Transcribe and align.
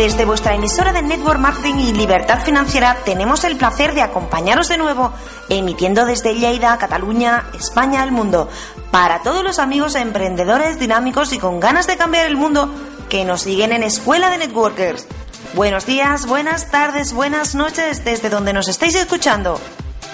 Desde 0.00 0.24
vuestra 0.24 0.54
emisora 0.54 0.94
de 0.94 1.02
Network 1.02 1.38
Marketing 1.38 1.74
y 1.74 1.92
Libertad 1.92 2.42
Financiera 2.42 2.96
tenemos 3.04 3.44
el 3.44 3.58
placer 3.58 3.92
de 3.92 4.00
acompañaros 4.00 4.68
de 4.68 4.78
nuevo, 4.78 5.12
emitiendo 5.50 6.06
desde 6.06 6.36
Lleida, 6.36 6.78
Cataluña, 6.78 7.50
España, 7.52 8.02
el 8.02 8.10
mundo, 8.10 8.48
para 8.90 9.22
todos 9.22 9.44
los 9.44 9.58
amigos 9.58 9.94
emprendedores 9.96 10.78
dinámicos 10.78 11.34
y 11.34 11.38
con 11.38 11.60
ganas 11.60 11.86
de 11.86 11.98
cambiar 11.98 12.24
el 12.24 12.38
mundo 12.38 12.72
que 13.10 13.26
nos 13.26 13.42
siguen 13.42 13.72
en 13.72 13.82
Escuela 13.82 14.30
de 14.30 14.38
Networkers. 14.38 15.06
Buenos 15.52 15.84
días, 15.84 16.24
buenas 16.24 16.70
tardes, 16.70 17.12
buenas 17.12 17.54
noches 17.54 18.02
desde 18.02 18.30
donde 18.30 18.54
nos 18.54 18.68
estáis 18.68 18.94
escuchando. 18.94 19.60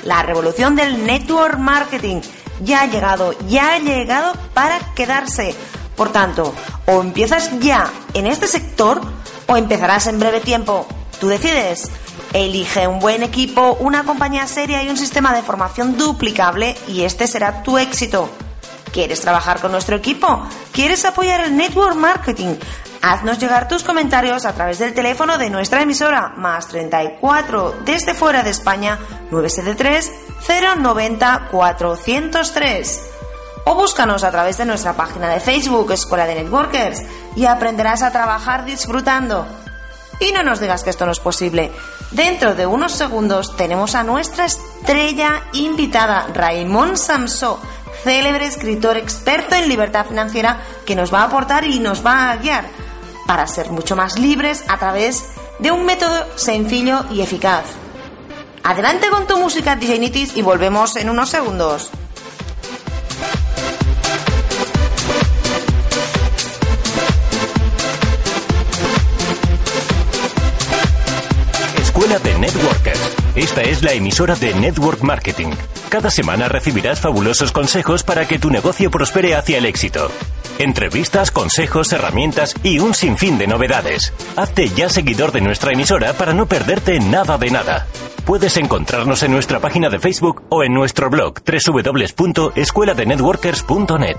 La 0.02 0.20
revolución 0.24 0.74
del 0.74 1.06
Network 1.06 1.58
Marketing 1.58 2.22
ya 2.60 2.80
ha 2.80 2.86
llegado, 2.86 3.34
ya 3.46 3.74
ha 3.74 3.78
llegado 3.78 4.32
para 4.52 4.80
quedarse. 4.96 5.54
Por 5.96 6.10
tanto, 6.10 6.52
o 6.86 7.00
empiezas 7.00 7.58
ya 7.60 7.88
en 8.14 8.26
este 8.26 8.48
sector, 8.48 9.00
o 9.46 9.56
empezarás 9.56 10.06
en 10.06 10.18
breve 10.18 10.40
tiempo. 10.40 10.86
Tú 11.20 11.28
decides. 11.28 11.90
Elige 12.32 12.86
un 12.86 12.98
buen 12.98 13.22
equipo, 13.22 13.76
una 13.80 14.04
compañía 14.04 14.46
seria 14.46 14.82
y 14.82 14.90
un 14.90 14.96
sistema 14.96 15.34
de 15.34 15.42
formación 15.42 15.96
duplicable 15.96 16.76
y 16.88 17.02
este 17.02 17.26
será 17.26 17.62
tu 17.62 17.78
éxito. 17.78 18.28
¿Quieres 18.92 19.20
trabajar 19.20 19.60
con 19.60 19.72
nuestro 19.72 19.96
equipo? 19.96 20.42
¿Quieres 20.72 21.04
apoyar 21.04 21.40
el 21.40 21.56
network 21.56 21.94
marketing? 21.94 22.56
Haznos 23.02 23.38
llegar 23.38 23.68
tus 23.68 23.84
comentarios 23.84 24.44
a 24.44 24.54
través 24.54 24.78
del 24.78 24.92
teléfono 24.92 25.38
de 25.38 25.50
nuestra 25.50 25.82
emisora 25.82 26.34
más 26.36 26.68
34 26.68 27.76
desde 27.84 28.14
fuera 28.14 28.42
de 28.42 28.50
España 28.50 28.98
973 29.30 30.12
090 30.78 31.48
403 31.50 33.15
o 33.66 33.74
búscanos 33.74 34.22
a 34.22 34.30
través 34.30 34.58
de 34.58 34.64
nuestra 34.64 34.94
página 34.94 35.28
de 35.28 35.40
Facebook 35.40 35.90
Escuela 35.90 36.24
de 36.24 36.36
Networkers 36.36 37.02
y 37.34 37.46
aprenderás 37.46 38.02
a 38.02 38.12
trabajar 38.12 38.64
disfrutando. 38.64 39.44
Y 40.20 40.30
no 40.30 40.44
nos 40.44 40.60
digas 40.60 40.84
que 40.84 40.90
esto 40.90 41.04
no 41.04 41.10
es 41.10 41.18
posible. 41.18 41.72
Dentro 42.12 42.54
de 42.54 42.64
unos 42.64 42.92
segundos 42.92 43.56
tenemos 43.56 43.96
a 43.96 44.04
nuestra 44.04 44.44
estrella 44.44 45.42
invitada, 45.52 46.28
Raymond 46.32 46.96
Samsó, 46.96 47.60
célebre 48.04 48.46
escritor 48.46 48.96
experto 48.96 49.56
en 49.56 49.68
libertad 49.68 50.06
financiera 50.06 50.60
que 50.86 50.94
nos 50.94 51.12
va 51.12 51.22
a 51.22 51.24
aportar 51.24 51.64
y 51.64 51.80
nos 51.80 52.06
va 52.06 52.30
a 52.30 52.36
guiar 52.36 52.66
para 53.26 53.48
ser 53.48 53.70
mucho 53.70 53.96
más 53.96 54.16
libres 54.16 54.64
a 54.68 54.78
través 54.78 55.24
de 55.58 55.72
un 55.72 55.84
método 55.84 56.24
sencillo 56.36 57.04
y 57.10 57.20
eficaz. 57.20 57.64
Adelante 58.62 59.08
con 59.10 59.26
tu 59.26 59.36
música 59.38 59.74
Digenitis 59.74 60.36
y 60.36 60.42
volvemos 60.42 60.94
en 60.94 61.10
unos 61.10 61.30
segundos. 61.30 61.90
De 72.18 72.38
Networkers. 72.38 73.16
Esta 73.34 73.62
es 73.62 73.82
la 73.82 73.92
emisora 73.92 74.36
de 74.36 74.54
Network 74.54 75.02
Marketing. 75.02 75.50
Cada 75.88 76.10
semana 76.10 76.46
recibirás 76.48 77.00
fabulosos 77.00 77.52
consejos 77.52 78.02
para 78.02 78.26
que 78.26 78.38
tu 78.38 78.50
negocio 78.50 78.90
prospere 78.90 79.34
hacia 79.34 79.56
el 79.58 79.66
éxito. 79.66 80.10
Entrevistas, 80.58 81.30
consejos, 81.30 81.92
herramientas 81.92 82.54
y 82.62 82.78
un 82.78 82.94
sinfín 82.94 83.36
de 83.38 83.46
novedades. 83.46 84.14
Hazte 84.36 84.70
ya 84.70 84.88
seguidor 84.88 85.32
de 85.32 85.42
nuestra 85.42 85.72
emisora 85.72 86.14
para 86.14 86.32
no 86.32 86.46
perderte 86.46 86.98
nada 87.00 87.36
de 87.38 87.50
nada. 87.50 87.86
Puedes 88.24 88.56
encontrarnos 88.56 89.22
en 89.22 89.32
nuestra 89.32 89.60
página 89.60 89.90
de 89.90 89.98
Facebook 89.98 90.44
o 90.48 90.64
en 90.64 90.72
nuestro 90.72 91.10
blog 91.10 91.34
www.escueladenetworkers.net. 91.44 94.16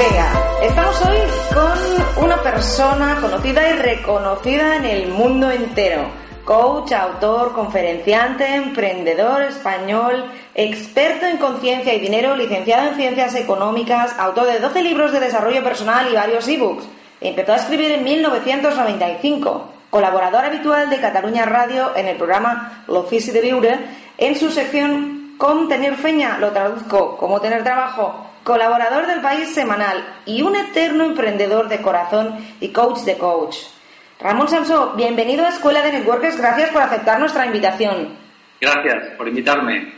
Venga, 0.00 0.32
estamos 0.62 0.98
hoy 1.02 1.18
con 1.52 2.24
una 2.24 2.42
persona 2.42 3.18
conocida 3.20 3.68
y 3.68 3.72
reconocida 3.74 4.76
en 4.76 4.86
el 4.86 5.08
mundo 5.08 5.50
entero. 5.50 6.06
Coach, 6.42 6.92
autor, 6.92 7.52
conferenciante, 7.52 8.54
emprendedor 8.54 9.42
español, 9.42 10.24
experto 10.54 11.26
en 11.26 11.36
conciencia 11.36 11.92
y 11.92 12.00
dinero, 12.00 12.34
licenciado 12.34 12.88
en 12.88 12.94
ciencias 12.94 13.34
económicas, 13.34 14.18
autor 14.18 14.46
de 14.46 14.60
12 14.60 14.82
libros 14.82 15.12
de 15.12 15.20
desarrollo 15.20 15.62
personal 15.62 16.10
y 16.10 16.14
varios 16.14 16.48
ebooks. 16.48 16.86
Empezó 17.20 17.52
a 17.52 17.56
escribir 17.56 17.90
en 17.90 18.02
1995. 18.02 19.68
Colaborador 19.90 20.46
habitual 20.46 20.88
de 20.88 20.98
Cataluña 20.98 21.44
Radio 21.44 21.94
en 21.94 22.08
el 22.08 22.16
programa 22.16 22.84
L'Ofici 22.88 23.32
de 23.32 23.42
Viure, 23.42 23.78
en 24.16 24.34
su 24.34 24.50
sección 24.50 25.34
¿Cómo 25.36 25.68
tener 25.68 25.94
feña? 25.96 26.38
Lo 26.38 26.52
traduzco, 26.52 27.18
¿Cómo 27.18 27.38
tener 27.42 27.62
trabajo? 27.62 28.29
Colaborador 28.44 29.06
del 29.06 29.20
País 29.20 29.52
Semanal 29.54 30.04
y 30.26 30.42
un 30.42 30.56
eterno 30.56 31.04
emprendedor 31.04 31.68
de 31.68 31.80
corazón 31.80 32.38
y 32.60 32.68
coach 32.68 33.00
de 33.00 33.18
coach. 33.18 33.56
Ramón 34.20 34.48
Sansó, 34.48 34.92
bienvenido 34.96 35.44
a 35.44 35.48
Escuela 35.48 35.82
de 35.82 35.92
Networkers, 35.92 36.36
gracias 36.36 36.70
por 36.70 36.82
aceptar 36.82 37.18
nuestra 37.18 37.46
invitación. 37.46 38.16
Gracias 38.60 39.14
por 39.16 39.28
invitarme. 39.28 39.94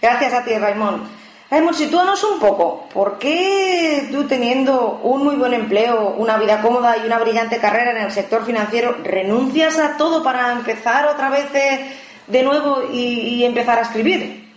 Gracias 0.00 0.32
a 0.32 0.44
ti, 0.44 0.56
Raimón. 0.56 1.02
Raimón, 1.50 1.74
sitúanos 1.74 2.22
un 2.24 2.38
poco. 2.38 2.88
¿Por 2.92 3.18
qué 3.18 4.08
tú 4.10 4.24
teniendo 4.26 5.00
un 5.02 5.24
muy 5.24 5.36
buen 5.36 5.52
empleo, 5.52 6.14
una 6.16 6.38
vida 6.38 6.62
cómoda 6.62 6.96
y 6.96 7.06
una 7.06 7.18
brillante 7.18 7.58
carrera 7.58 7.90
en 7.90 7.98
el 7.98 8.12
sector 8.12 8.46
financiero, 8.46 8.96
renuncias 9.02 9.78
a 9.78 9.96
todo 9.96 10.22
para 10.22 10.52
empezar 10.52 11.06
otra 11.06 11.28
vez 11.28 11.52
de, 11.52 12.42
nuevo 12.42 12.84
y 12.90 13.44
empezar 13.44 13.78
a 13.78 13.82
escribir? 13.82 14.49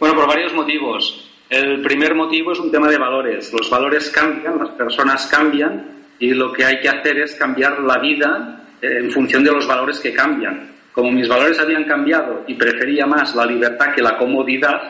Bueno, 0.00 0.14
por 0.14 0.28
varios 0.28 0.54
motivos. 0.54 1.28
El 1.50 1.82
primer 1.82 2.14
motivo 2.14 2.52
es 2.52 2.58
un 2.58 2.70
tema 2.70 2.88
de 2.88 2.96
valores. 2.96 3.52
Los 3.52 3.68
valores 3.68 4.08
cambian, 4.08 4.58
las 4.58 4.70
personas 4.70 5.26
cambian 5.26 6.04
y 6.18 6.30
lo 6.30 6.50
que 6.54 6.64
hay 6.64 6.80
que 6.80 6.88
hacer 6.88 7.18
es 7.18 7.34
cambiar 7.34 7.80
la 7.80 7.98
vida 7.98 8.64
eh, 8.80 8.96
en 8.98 9.10
función 9.10 9.44
de 9.44 9.52
los 9.52 9.66
valores 9.66 10.00
que 10.00 10.14
cambian. 10.14 10.70
Como 10.90 11.12
mis 11.12 11.28
valores 11.28 11.60
habían 11.60 11.84
cambiado 11.84 12.44
y 12.46 12.54
prefería 12.54 13.04
más 13.04 13.34
la 13.34 13.44
libertad 13.44 13.94
que 13.94 14.00
la 14.00 14.16
comodidad, 14.16 14.80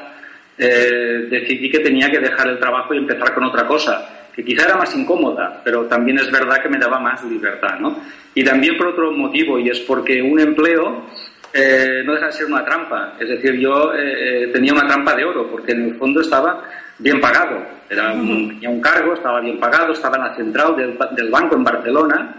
eh, 0.57 1.27
decidí 1.29 1.69
que 1.73 1.81
tenía 1.81 2.09
que 2.09 2.21
dejar 2.21 2.47
el 2.47 2.61
trabajo 2.61 2.95
y 2.95 2.99
empezar 2.99 3.35
con 3.35 3.43
otra 3.43 3.67
cosa, 3.67 4.29
que 4.33 4.45
quizá 4.45 4.67
era 4.67 4.77
más 4.77 4.95
incómoda, 4.95 5.61
pero 5.65 5.87
también 5.87 6.21
es 6.21 6.31
verdad 6.31 6.63
que 6.63 6.69
me 6.69 6.79
daba 6.79 7.01
más 7.01 7.25
libertad. 7.25 7.81
¿no? 7.81 8.01
Y 8.33 8.45
también 8.45 8.77
por 8.77 8.87
otro 8.87 9.11
motivo, 9.11 9.59
y 9.59 9.71
es 9.71 9.81
porque 9.81 10.23
un 10.23 10.39
empleo 10.39 11.05
eh, 11.53 12.03
no 12.05 12.15
deja 12.15 12.27
de 12.27 12.33
ser 12.33 12.47
una 12.47 12.65
trampa. 12.65 13.15
Es 13.19 13.29
decir, 13.29 13.55
yo 13.55 13.93
eh, 13.95 14.45
eh, 14.45 14.47
tenía 14.49 14.73
una 14.73 14.87
trampa 14.87 15.15
de 15.15 15.25
oro, 15.25 15.51
porque 15.51 15.73
en 15.73 15.85
el 15.85 15.95
fondo 15.97 16.21
estaba 16.21 16.63
bien 16.99 17.21
pagado. 17.21 17.63
Era 17.89 18.13
un, 18.13 18.49
tenía 18.49 18.71
un 18.71 18.81
cargo, 18.81 19.15
estaba 19.15 19.41
bien 19.41 19.59
pagado, 19.59 19.93
estaba 19.93 20.17
en 20.17 20.23
la 20.23 20.35
central 20.37 20.77
del, 20.77 20.99
del 21.17 21.31
banco 21.31 21.57
en 21.57 21.65
Barcelona 21.65 22.35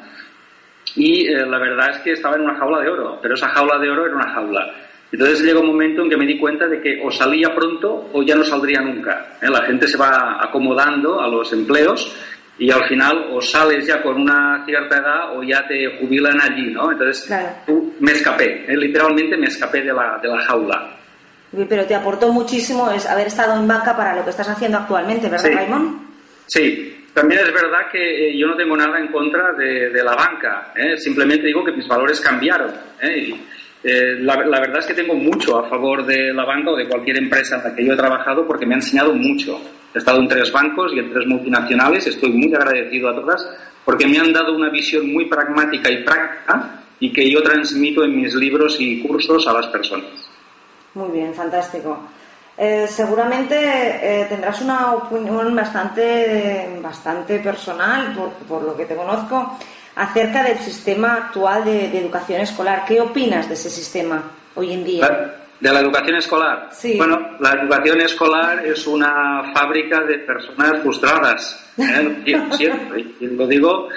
y 0.96 1.28
la 1.28 1.58
verdad 1.58 1.90
es 1.92 1.98
que 2.00 2.12
estaba 2.13 2.36
en 2.36 2.42
una 2.42 2.56
jaula 2.56 2.80
de 2.81 2.90
oro, 2.90 3.19
pero 3.22 3.36
esa 3.36 3.48
jaula 3.50 3.78
de 3.78 3.90
oro 3.90 4.06
era 4.06 4.16
una 4.16 4.30
jaula. 4.30 4.74
Entonces 5.12 5.42
llegó 5.42 5.60
un 5.60 5.68
momento 5.68 6.04
en 6.04 6.10
que 6.10 6.16
me 6.16 6.25
di 6.25 6.38
cuenta 6.38 6.68
de 6.68 6.81
que 6.81 7.02
o 7.04 7.12
salía 7.12 7.54
pronto 7.54 8.10
o 8.13 8.24
ya 8.24 8.36
no 8.36 8.44
saldría 8.46 8.80
nunca. 8.80 9.38
La 9.42 9.63
gente 9.63 9.88
se 9.88 9.98
va 9.98 10.38
acomodando 10.42 11.19
a 11.19 11.28
los 11.28 11.52
empleos 11.52 12.16
y 12.62 12.69
al 12.69 12.88
final 12.88 13.25
o 13.31 13.42
sales 13.42 13.88
ya 13.88 14.04
con 14.04 14.22
una 14.22 14.63
cierta 14.68 14.98
edad 14.98 15.36
o 15.36 15.42
ya 15.42 15.68
te 15.68 15.98
jubilan 15.98 16.40
allí, 16.40 16.72
¿no? 16.72 16.92
Entonces 16.92 17.28
tú, 17.66 17.96
me 18.00 18.12
escapé, 18.12 18.72
¿eh? 18.72 18.78
literalmente 18.78 19.36
me 19.36 19.48
escapé 19.48 19.81
de 19.81 19.92
la, 19.92 20.19
de 20.22 20.28
la 20.28 20.40
jaula. 20.42 20.96
Pero 21.68 21.86
te 21.88 21.96
aportó 21.96 22.31
muchísimo 22.31 22.92
es 22.92 23.08
haber 23.08 23.25
estado 23.28 23.60
en 23.60 23.68
banca 23.68 23.98
para 23.98 24.16
lo 24.16 24.24
que 24.24 24.30
estás 24.30 24.48
haciendo 24.48 24.78
actualmente, 24.78 25.28
¿verdad, 25.28 25.44
sí. 25.44 25.56
Raymond? 25.56 26.02
Sí, 26.46 27.06
también 27.16 27.42
es 27.42 27.52
verdad 27.52 27.90
que 27.92 28.30
eh, 28.30 28.38
yo 28.38 28.46
no 28.46 28.56
tengo 28.56 28.78
nada 28.78 29.00
en 29.00 29.08
contra 29.08 29.54
de, 29.54 29.90
la 30.04 30.13
banca. 30.13 30.72
¿eh? 30.75 30.96
Simplemente 30.98 31.48
digo 31.48 31.66
que 31.66 31.72
mis 31.72 31.88
valores 31.88 32.22
cambiaron. 32.22 32.72
¿eh? 33.02 33.34
la, 34.19 34.36
verdad 34.38 34.78
es 34.78 34.86
que 34.86 34.94
tengo 34.94 35.16
mucho 35.16 35.58
a 35.58 35.68
favor 35.68 36.06
de 36.06 36.31
la 36.31 36.46
banca 36.46 36.69
o 36.69 36.78
de 36.78 36.88
cualquier 36.88 37.18
empresa 37.18 37.56
en 37.56 37.63
la 37.63 37.75
que 37.75 37.84
yo 37.84 37.94
he 37.94 37.98
trabajado 37.98 38.46
porque 38.46 38.68
me 38.68 38.75
ha 38.75 38.78
enseñado 38.78 39.16
mucho. 39.16 39.60
He 39.94 39.98
estado 39.98 40.20
en 40.20 40.28
tres 40.28 40.52
bancos 40.52 40.94
y 40.94 41.00
en 41.00 41.12
tres 41.12 41.28
multinacionales. 41.28 42.08
Estoy 42.08 42.32
muy 42.32 42.54
agradecido 42.54 43.10
a 43.10 43.16
todas 43.16 43.48
porque 43.84 44.08
me 44.08 44.20
han 44.20 44.32
dado 44.32 44.56
una 44.56 44.70
visión 44.70 45.12
muy 45.12 45.26
pragmática 45.26 45.90
y 45.90 46.04
práctica 46.04 46.82
y 47.00 47.12
que 47.12 47.30
yo 47.30 47.42
transmito 47.42 48.04
en 48.04 48.16
mis 48.16 48.34
libros 48.36 48.78
y 48.80 49.02
cursos 49.02 49.48
a 49.48 49.54
las 49.54 49.68
personas. 49.68 50.30
Muy 50.94 51.12
bien, 51.12 51.34
fantástico. 51.34 51.98
Eh, 52.58 52.86
seguramente 52.88 53.56
eh, 53.56 54.26
tendrás 54.30 54.62
una 54.62 54.94
opinión 54.94 55.56
bastante, 55.56 56.70
bastante 56.82 57.40
personal, 57.40 58.16
por, 58.48 58.62
lo 58.62 58.78
que 58.78 58.86
te 58.86 58.96
conozco, 58.96 59.58
acerca 59.96 60.44
del 60.44 60.60
sistema 60.60 61.16
actual 61.16 61.66
de, 61.66 61.98
educación 61.98 62.42
escolar. 62.42 62.86
¿Qué 62.88 63.02
opinas 63.02 63.48
de 63.48 63.56
ese 63.56 63.70
sistema 63.70 64.24
hoy 64.56 64.74
en 64.74 64.84
día? 64.84 65.41
¿De 65.62 65.72
la 65.72 65.80
educación 65.80 66.16
escolar? 66.16 66.69
Sí. 66.72 66.98
Bueno, 66.98 67.38
la 67.40 67.54
educación 67.54 68.02
escolar 68.02 68.66
es 68.66 68.86
una 68.88 69.54
fábrica 69.54 70.02
de 70.02 70.18
personas 70.19 70.81
frustradas. 70.81 71.74
¿eh? 71.78 73.16
lo 73.22 73.48
digo 73.48 73.88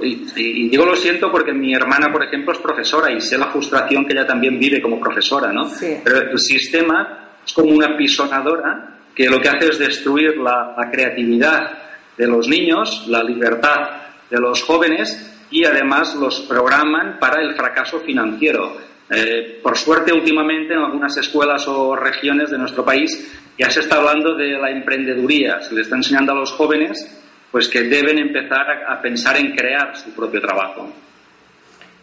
y, 0.00 0.68
digo 0.68 0.86
lo 0.86 0.96
siento 0.96 1.30
porque 1.30 1.52
mi 1.52 1.74
hermana, 1.74 2.10
por 2.10 2.24
ejemplo, 2.24 2.52
es 2.52 2.58
profesora 2.58 3.10
y 3.12 3.20
sé 3.20 3.36
la 3.36 3.46
frustración 3.46 4.04
que 4.06 4.12
ella 4.12 4.26
también 4.26 4.58
vive 4.58 4.80
como 4.80 4.98
profesora, 4.98 5.52
¿no? 5.52 5.70
Pero 6.02 6.30
el 6.30 6.38
sistema 6.38 7.30
es 7.44 7.52
como 7.52 7.70
una 7.70 7.96
pisonadora 7.96 8.96
que 9.14 9.28
lo 9.28 9.40
que 9.40 9.48
hace 9.48 9.68
es 9.68 9.78
destruir 9.78 10.36
la, 10.38 10.74
creatividad 10.90 11.78
de 12.16 12.26
los 12.26 12.48
niños, 12.48 13.06
la 13.08 13.22
libertad 13.22 13.90
de 14.30 14.40
los 14.40 14.62
jóvenes 14.62 15.30
y 15.50 15.64
además 15.64 16.14
los 16.14 16.40
programan 16.40 17.18
para 17.18 17.42
el 17.42 17.54
fracaso 17.54 18.00
financiero. 18.00 18.76
Eh, 19.14 19.60
por 19.62 19.76
suerte, 19.76 20.12
últimamente 20.12 20.72
en 20.72 20.80
algunas 20.80 21.16
escuelas 21.16 21.68
o 21.68 21.94
regiones 21.94 22.50
de 22.50 22.58
nuestro 22.58 22.84
país 22.84 23.30
ya 23.58 23.70
se 23.70 23.80
está 23.80 23.96
hablando 23.96 24.34
de 24.34 24.52
la 24.52 24.70
emprendeduría. 24.70 25.60
Se 25.60 25.74
le 25.74 25.82
está 25.82 25.96
enseñando 25.96 26.32
a 26.32 26.36
los 26.36 26.52
jóvenes 26.52 27.18
pues 27.50 27.68
que 27.68 27.82
deben 27.82 28.18
empezar 28.18 28.66
a, 28.88 29.00
pensar 29.02 29.36
en 29.36 29.54
crear 29.54 29.94
su 29.94 30.10
propio 30.12 30.40
trabajo. 30.40 30.90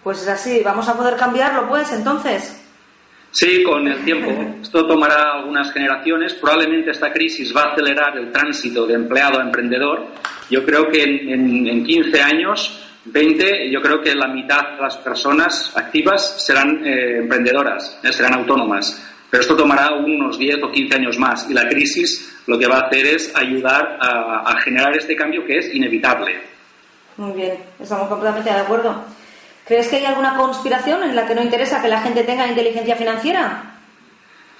Pues 0.04 0.22
es 0.22 0.28
así, 0.28 0.62
¿vamos 0.64 0.88
a 0.88 0.96
poder 0.96 1.16
cambiarlo 1.18 1.68
pues 1.68 1.92
entonces? 1.92 2.64
Sí, 3.32 3.64
con 3.64 3.88
el 3.88 4.04
tiempo. 4.04 4.32
Esto 4.62 4.86
tomará 4.88 5.34
algunas 5.34 5.72
generaciones. 5.72 6.34
Probablemente 6.36 6.92
esta 6.92 7.12
crisis 7.12 7.56
va 7.56 7.64
a 7.64 7.74
acelerar 7.74 8.18
el 8.18 8.32
tránsito 8.32 8.86
de 8.86 8.94
empleado 8.94 9.40
a 9.40 9.44
emprendedor. 9.44 10.08
Yo 10.50 10.66
creo 10.66 10.90
que 10.90 11.04
en, 11.04 11.84
15 11.84 12.22
años, 12.22 12.89
20, 13.12 13.72
yo 13.72 13.82
creo 13.82 14.02
que 14.02 14.14
la 14.16 14.28
mitad 14.28 14.76
de 14.76 14.82
las 14.82 14.98
personas 14.98 15.72
activas 15.76 16.44
serán 16.46 16.86
eh, 16.86 17.18
emprendedoras, 17.18 18.00
eh, 18.04 18.12
serán 18.14 18.34
autónomas. 18.34 19.06
Pero 19.30 19.42
esto 19.42 19.56
tomará 19.56 19.94
unos 19.94 20.40
10 20.40 20.64
o 20.64 20.72
15 20.72 20.96
años 20.96 21.18
más 21.20 21.48
y 21.50 21.54
la 21.54 21.68
crisis 21.68 22.42
lo 22.48 22.58
que 22.58 22.68
va 22.68 22.78
a 22.78 22.88
hacer 22.88 23.06
es 23.06 23.36
ayudar 23.36 23.98
a, 24.02 24.60
generar 24.64 24.98
este 24.98 25.16
cambio 25.16 25.46
que 25.46 25.60
es 25.60 25.74
inevitable. 25.74 26.42
Muy 27.18 27.34
bien, 27.34 27.58
estamos 27.80 28.08
completamente 28.08 28.50
de 28.50 28.60
acuerdo. 28.60 29.04
¿Crees 29.68 29.88
que 29.88 29.98
hay 29.98 30.06
alguna 30.06 30.36
conspiración 30.36 31.04
en 31.04 31.16
la 31.16 31.28
que 31.28 31.36
no 31.36 31.44
interesa 31.44 31.82
que 31.82 31.88
la 31.88 32.02
gente 32.02 32.24
tenga 32.24 32.48
inteligencia 32.48 32.96
financiera? 32.96 33.79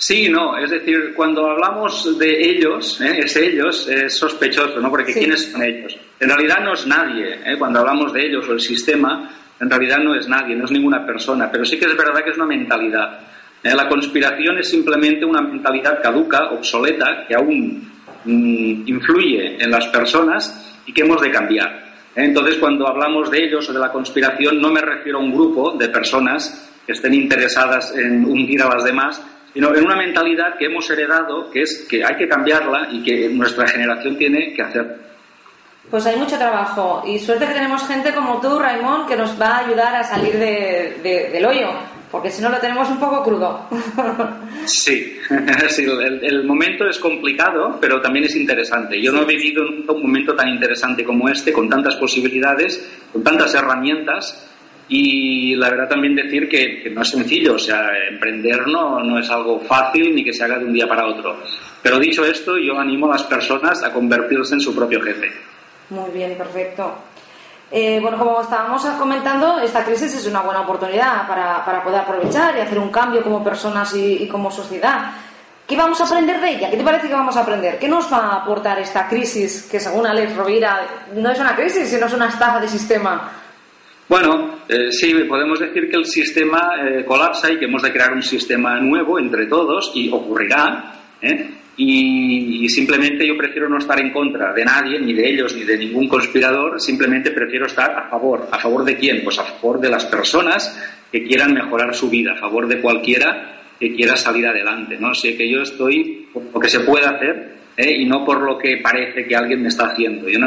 Sí, 0.02 0.30
no, 0.30 0.58
es 0.58 0.70
decir, 0.70 1.14
cuando 1.14 1.46
hablamos 1.46 2.18
de 2.18 2.52
ellos, 2.52 3.02
¿eh? 3.02 3.20
es 3.20 3.36
ellos, 3.36 3.86
es 3.90 4.18
sospechoso, 4.18 4.80
¿no? 4.80 4.90
Porque 4.90 5.12
¿quiénes 5.12 5.52
son 5.52 5.62
ellos? 5.62 5.98
En 6.18 6.30
realidad 6.30 6.64
no 6.64 6.72
es 6.72 6.88
nadie, 6.88 7.38
¿eh? 7.46 7.58
cuando 7.60 7.80
hablamos 7.80 8.14
de 8.14 8.26
ellos 8.26 8.48
o 8.48 8.54
el 8.54 8.62
sistema, 8.62 9.30
en 9.60 9.70
realidad 9.70 9.98
no 9.98 10.16
es 10.16 10.26
nadie, 10.30 10.56
no 10.56 10.64
es 10.64 10.72
ninguna 10.72 11.06
persona, 11.06 11.52
pero 11.52 11.66
sí 11.66 11.78
que 11.78 11.86
es 11.86 11.98
verdad 11.98 12.24
que 12.24 12.30
es 12.30 12.38
una 12.38 12.46
mentalidad. 12.46 13.20
Eh, 13.62 13.76
la 13.76 13.90
conspiración 13.90 14.58
es 14.60 14.70
simplemente 14.70 15.26
una 15.26 15.42
mentalidad 15.42 16.02
caduca, 16.02 16.50
obsoleta, 16.52 17.26
que 17.28 17.36
aún 17.36 17.92
mm, 18.24 18.88
influye 18.88 19.62
en 19.62 19.70
las 19.70 19.88
personas 19.88 20.80
y 20.86 20.94
que 20.94 21.02
hemos 21.02 21.22
de 21.22 21.30
cambiar. 21.30 21.68
Eh, 22.16 22.24
entonces, 22.24 22.56
cuando 22.56 22.88
hablamos 22.88 23.30
de 23.30 23.44
ellos 23.44 23.70
o 23.70 23.74
de 23.74 23.80
la 23.80 23.92
conspiración, 23.92 24.62
no 24.62 24.72
me 24.72 24.80
refiero 24.80 25.18
a 25.18 25.22
un 25.22 25.34
grupo 25.34 25.76
de 25.78 25.90
personas 25.90 26.72
que 26.86 26.94
estén 26.94 27.14
interesadas 27.14 27.94
en 27.98 28.24
hundir 28.24 28.62
a 28.62 28.70
las 28.70 28.86
demás, 28.86 29.22
sino 29.54 29.76
en 29.76 29.86
una 29.86 29.96
mentalidad 29.96 30.58
que 30.58 30.66
hemos 30.66 30.90
heredado, 30.90 31.50
que 31.52 31.62
es 31.62 31.86
que 31.90 32.04
hay 32.04 32.16
que 32.18 32.28
cambiarla 32.28 32.90
y 32.92 33.04
que 33.04 33.30
nuestra 33.30 33.68
generación 33.68 34.18
tiene 34.18 34.54
que 34.54 34.62
hacer. 34.62 35.10
Pues 35.90 36.06
hay 36.06 36.18
mucho 36.18 36.38
trabajo 36.38 37.04
y 37.06 37.18
suerte 37.18 37.48
que 37.48 37.54
tenemos 37.54 37.88
gente 37.88 38.14
como 38.14 38.40
tú, 38.40 38.60
Raimón, 38.60 39.08
que 39.08 39.16
nos 39.16 39.40
va 39.42 39.58
a 39.58 39.66
ayudar 39.66 39.96
a 39.96 40.04
salir 40.04 40.34
del 40.34 41.46
hoyo 41.46 41.70
porque 42.12 42.32
si 42.32 42.42
no 42.42 42.50
lo 42.50 42.58
tenemos 42.58 42.90
un 42.90 43.00
poco 43.00 43.24
crudo. 43.24 43.68
Sí, 44.66 45.18
el, 45.30 46.44
momento 46.44 46.88
es 46.88 47.00
complicado, 47.00 47.78
pero 47.82 48.00
también 48.02 48.26
es 48.26 48.36
interesante. 48.36 49.02
Yo 49.02 49.12
no 49.12 49.24
he 49.24 49.26
vivido 49.26 49.64
un 49.64 50.02
momento 50.02 50.36
tan 50.36 50.50
interesante 50.50 51.04
como 51.04 51.28
este, 51.28 51.52
con 51.52 51.68
tantas 51.70 51.96
posibilidades, 51.96 52.88
con 53.12 53.24
tantas 53.24 53.56
herramientas, 53.56 54.48
y 54.90 55.56
la 55.56 55.70
verdad 55.70 55.88
también 55.88 56.16
decir 56.16 56.50
que, 56.50 56.90
no 56.92 57.04
es 57.04 57.10
sencillo, 57.10 57.54
o 57.54 57.60
sea, 57.60 57.90
emprender 58.10 58.68
no, 58.68 59.00
no 59.04 59.20
es 59.20 59.30
algo 59.30 59.60
fácil 59.60 60.16
ni 60.16 60.24
que 60.24 60.34
se 60.34 60.44
haga 60.44 60.58
de 60.58 60.66
un 60.66 60.74
día 60.74 60.88
para 60.88 61.06
otro. 61.06 61.38
Pero 61.82 62.00
dicho 62.00 62.26
esto, 62.26 62.58
yo 62.58 62.78
animo 62.78 63.06
a 63.06 63.12
las 63.14 63.24
personas 63.24 63.84
a 63.84 63.94
convertirse 63.94 64.56
en 64.56 64.62
su 64.62 64.76
propio 64.76 65.00
jefe. 65.02 65.32
Muy 65.92 66.10
bien, 66.12 66.36
perfecto. 66.36 66.96
Eh, 67.72 68.00
bueno, 68.02 68.18
como 68.18 68.42
estábamos 68.42 68.84
comentando, 68.98 69.60
esta 69.60 69.86
crisis 69.86 70.16
es 70.16 70.26
una 70.26 70.42
buena 70.42 70.62
oportunidad 70.62 71.28
para, 71.28 71.64
para 71.64 71.84
poder 71.84 72.00
aprovechar 72.00 72.58
y 72.58 72.62
hacer 72.62 72.80
un 72.80 72.90
cambio 72.90 73.22
como 73.22 73.44
personas 73.44 73.94
y, 73.96 74.28
como 74.28 74.50
sociedad. 74.50 75.12
¿Qué 75.68 75.78
vamos 75.78 76.02
a 76.02 76.06
aprender 76.06 76.42
de 76.42 76.50
ella? 76.50 76.72
¿Qué 76.72 76.78
te 76.78 76.84
parece 76.84 77.08
que 77.08 77.14
vamos 77.14 77.38
a 77.38 77.42
aprender? 77.42 77.78
¿Qué 77.78 77.88
nos 77.88 78.12
va 78.12 78.18
a 78.18 78.36
aportar 78.38 78.80
esta 78.80 79.08
crisis 79.08 79.68
que, 79.70 79.80
según 79.80 80.08
Alex 80.08 80.36
Rovira, 80.36 80.82
no 81.14 81.30
es 81.30 81.40
una 81.40 81.56
crisis, 81.56 81.90
sino 81.90 82.08
es 82.08 82.14
una 82.14 82.30
estafa 82.30 82.60
de 82.60 82.68
sistema? 82.68 83.32
Bueno, 84.10 84.62
eh, 84.68 84.92
sí, 84.92 85.14
podemos 85.28 85.60
decir 85.60 85.88
que 85.88 85.96
el 85.96 86.06
sistema 86.06 86.72
eh, 86.84 87.06
colapsa 87.06 87.52
y 87.52 87.60
que 87.60 87.66
hemos 87.66 87.84
de 87.84 87.92
crear 87.92 88.12
un 88.12 88.24
sistema 88.24 88.80
nuevo 88.80 89.20
entre 89.20 89.46
todos 89.46 89.92
y 89.94 90.10
ocurrirá. 90.12 90.96
¿eh? 91.22 91.48
Y, 91.78 92.68
simplemente 92.70 93.26
yo 93.26 93.38
prefiero 93.38 93.70
no 93.70 93.78
estar 93.78 94.00
en 94.00 94.12
contra 94.12 94.52
de 94.52 94.66
nadie, 94.66 95.00
ni 95.00 95.14
de 95.14 95.30
ellos, 95.30 95.56
ni 95.56 95.64
de 95.64 95.78
ningún 95.78 96.08
conspirador, 96.08 96.82
simplemente 96.82 97.30
prefiero 97.30 97.68
estar 97.68 97.92
a 97.92 98.10
favor. 98.10 98.48
¿A 98.52 98.58
favor 98.58 98.84
de 98.84 98.98
quién? 98.98 99.24
Pues 99.24 99.38
a 99.38 99.44
favor 99.44 99.80
de 99.80 99.90
las 99.90 100.06
personas 100.06 100.76
que 101.12 101.24
quieran 101.24 101.54
mejorar 101.54 101.94
su 101.94 102.10
vida, 102.10 102.34
a 102.34 102.38
favor 102.40 102.68
de 102.68 102.82
cualquiera 102.82 103.62
que 103.80 103.94
quiera 103.94 104.16
salir 104.18 104.48
adelante. 104.48 104.98
¿no? 105.00 105.10
Así 105.10 105.38
que 105.38 105.48
yo 105.48 105.62
estoy 105.62 106.28
por 106.34 106.44
lo 106.52 106.60
que 106.60 106.70
se 106.70 106.80
puede 106.80 107.06
hacer 107.06 107.58
¿eh? 107.78 107.96
y 108.00 108.06
no 108.06 108.26
por 108.26 108.42
lo 108.42 108.58
que 108.58 108.78
parece 108.78 109.26
que 109.26 109.36
alguien 109.36 109.62
me 109.62 109.68
está 109.68 109.86
haciendo. 109.86 110.28
Yo 110.28 110.40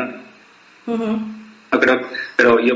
no, 1.73 1.81
pero, 1.81 2.01
pero 2.37 2.61
yo 2.61 2.75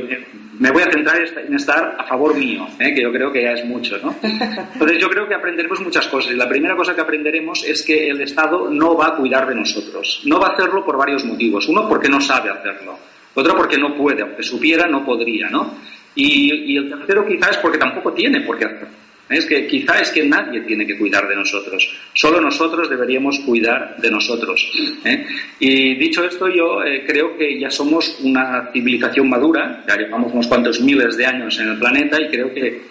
me 0.59 0.71
voy 0.71 0.83
a 0.83 0.91
centrar 0.91 1.17
en 1.21 1.55
estar 1.55 1.97
a 1.99 2.05
favor 2.05 2.35
mío, 2.35 2.67
¿eh? 2.79 2.95
que 2.95 3.03
yo 3.03 3.13
creo 3.13 3.31
que 3.31 3.43
ya 3.43 3.53
es 3.53 3.65
mucho, 3.67 3.99
¿no? 3.99 4.15
Entonces 4.23 4.99
yo 4.99 5.09
creo 5.09 5.29
que 5.29 5.35
aprenderemos 5.35 5.81
muchas 5.81 6.09
cosas 6.09 6.33
y 6.33 6.37
la 6.37 6.49
primera 6.49 6.75
cosa 6.75 6.95
que 6.95 7.03
aprenderemos 7.03 7.65
es 7.65 7.83
que 7.85 8.09
el 8.09 8.21
Estado 8.23 8.71
no 8.71 8.97
va 8.97 9.09
a 9.09 9.17
cuidar 9.17 9.47
de 9.47 9.55
nosotros. 9.55 10.23
No 10.25 10.41
va 10.41 10.49
a 10.49 10.53
hacerlo 10.53 10.85
por 10.85 10.97
varios 10.97 11.25
motivos. 11.25 11.69
Uno, 11.69 11.87
porque 11.89 12.09
no 12.09 12.21
sabe 12.21 12.51
hacerlo. 12.51 12.99
Otro, 13.35 13.55
porque 13.55 13.77
no 13.77 13.95
puede. 13.95 14.23
Aunque 14.23 14.43
supiera, 14.43 14.87
no 14.87 15.05
podría, 15.05 15.51
¿no? 15.51 15.75
Y, 16.15 16.73
y 16.73 16.77
el 16.79 16.89
tercero 16.89 17.27
quizás 17.27 17.51
es 17.51 17.57
porque 17.59 17.77
tampoco 17.77 18.13
tiene 18.13 18.41
por 18.41 18.59
qué 18.59 18.65
hacerlo. 18.65 18.89
Es 19.29 19.45
que 19.45 19.67
quizá 19.67 20.01
es 20.01 20.11
que 20.11 20.25
nadie 20.25 20.61
tiene 20.61 20.87
que 20.87 20.97
cuidar 20.97 21.27
de 21.27 21.35
nosotros, 21.35 21.97
solo 22.15 22.41
nosotros 22.41 22.89
deberíamos 22.89 23.41
cuidar 23.41 23.97
de 23.99 24.11
nosotros. 24.11 24.71
¿eh? 25.05 25.27
Y 25.59 25.97
dicho 25.97 26.25
esto, 26.25 26.49
yo 26.49 26.83
eh, 26.85 27.05
creo 27.05 27.37
que 27.37 27.59
ya 27.59 27.69
somos 27.69 28.19
una 28.21 28.71
civilización 28.73 29.29
madura, 29.29 29.85
ya 29.89 29.97
llevamos 29.97 30.33
unos 30.33 30.47
cuantos 30.47 30.81
miles 30.81 31.17
de 31.17 31.27
años 31.27 31.59
en 31.59 31.71
el 31.71 31.79
planeta 31.79 32.21
y 32.21 32.29
creo 32.29 32.55
que, 32.55 32.83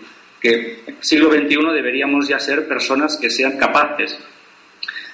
que 0.42 0.80
siglo 1.00 1.32
XXI 1.32 1.74
deberíamos 1.74 2.27
ya 2.27 2.38
ser 2.38 2.68
personas 2.68 3.18
que 3.18 3.30
sean 3.30 3.58
capaces 3.58 4.20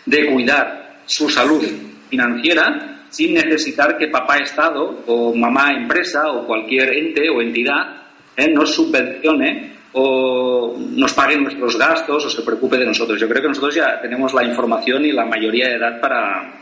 de 0.05 0.25
cuidar 0.25 1.01
su 1.05 1.29
salud 1.29 1.63
financiera 2.09 3.05
sin 3.11 3.33
necesitar 3.33 3.97
que 3.97 4.07
papá 4.07 4.37
Estado 4.37 5.03
o 5.05 5.35
mamá 5.35 5.73
empresa 5.73 6.31
o 6.31 6.47
cualquier 6.47 6.93
ente 6.93 7.29
o 7.29 7.41
entidad 7.41 8.07
¿eh? 8.35 8.47
nos 8.51 8.73
subvencione 8.73 9.80
o 9.93 10.75
nos 10.77 11.13
paguen 11.13 11.43
nuestros 11.43 11.77
gastos 11.77 12.25
o 12.25 12.29
se 12.29 12.41
preocupe 12.41 12.77
de 12.77 12.85
nosotros. 12.85 13.19
Yo 13.19 13.27
creo 13.27 13.41
que 13.41 13.49
nosotros 13.49 13.75
ya 13.75 13.99
tenemos 14.01 14.33
la 14.33 14.43
información 14.43 15.05
y 15.05 15.11
la 15.11 15.25
mayoría 15.25 15.67
de 15.67 15.75
edad 15.75 15.99
para, 15.99 16.53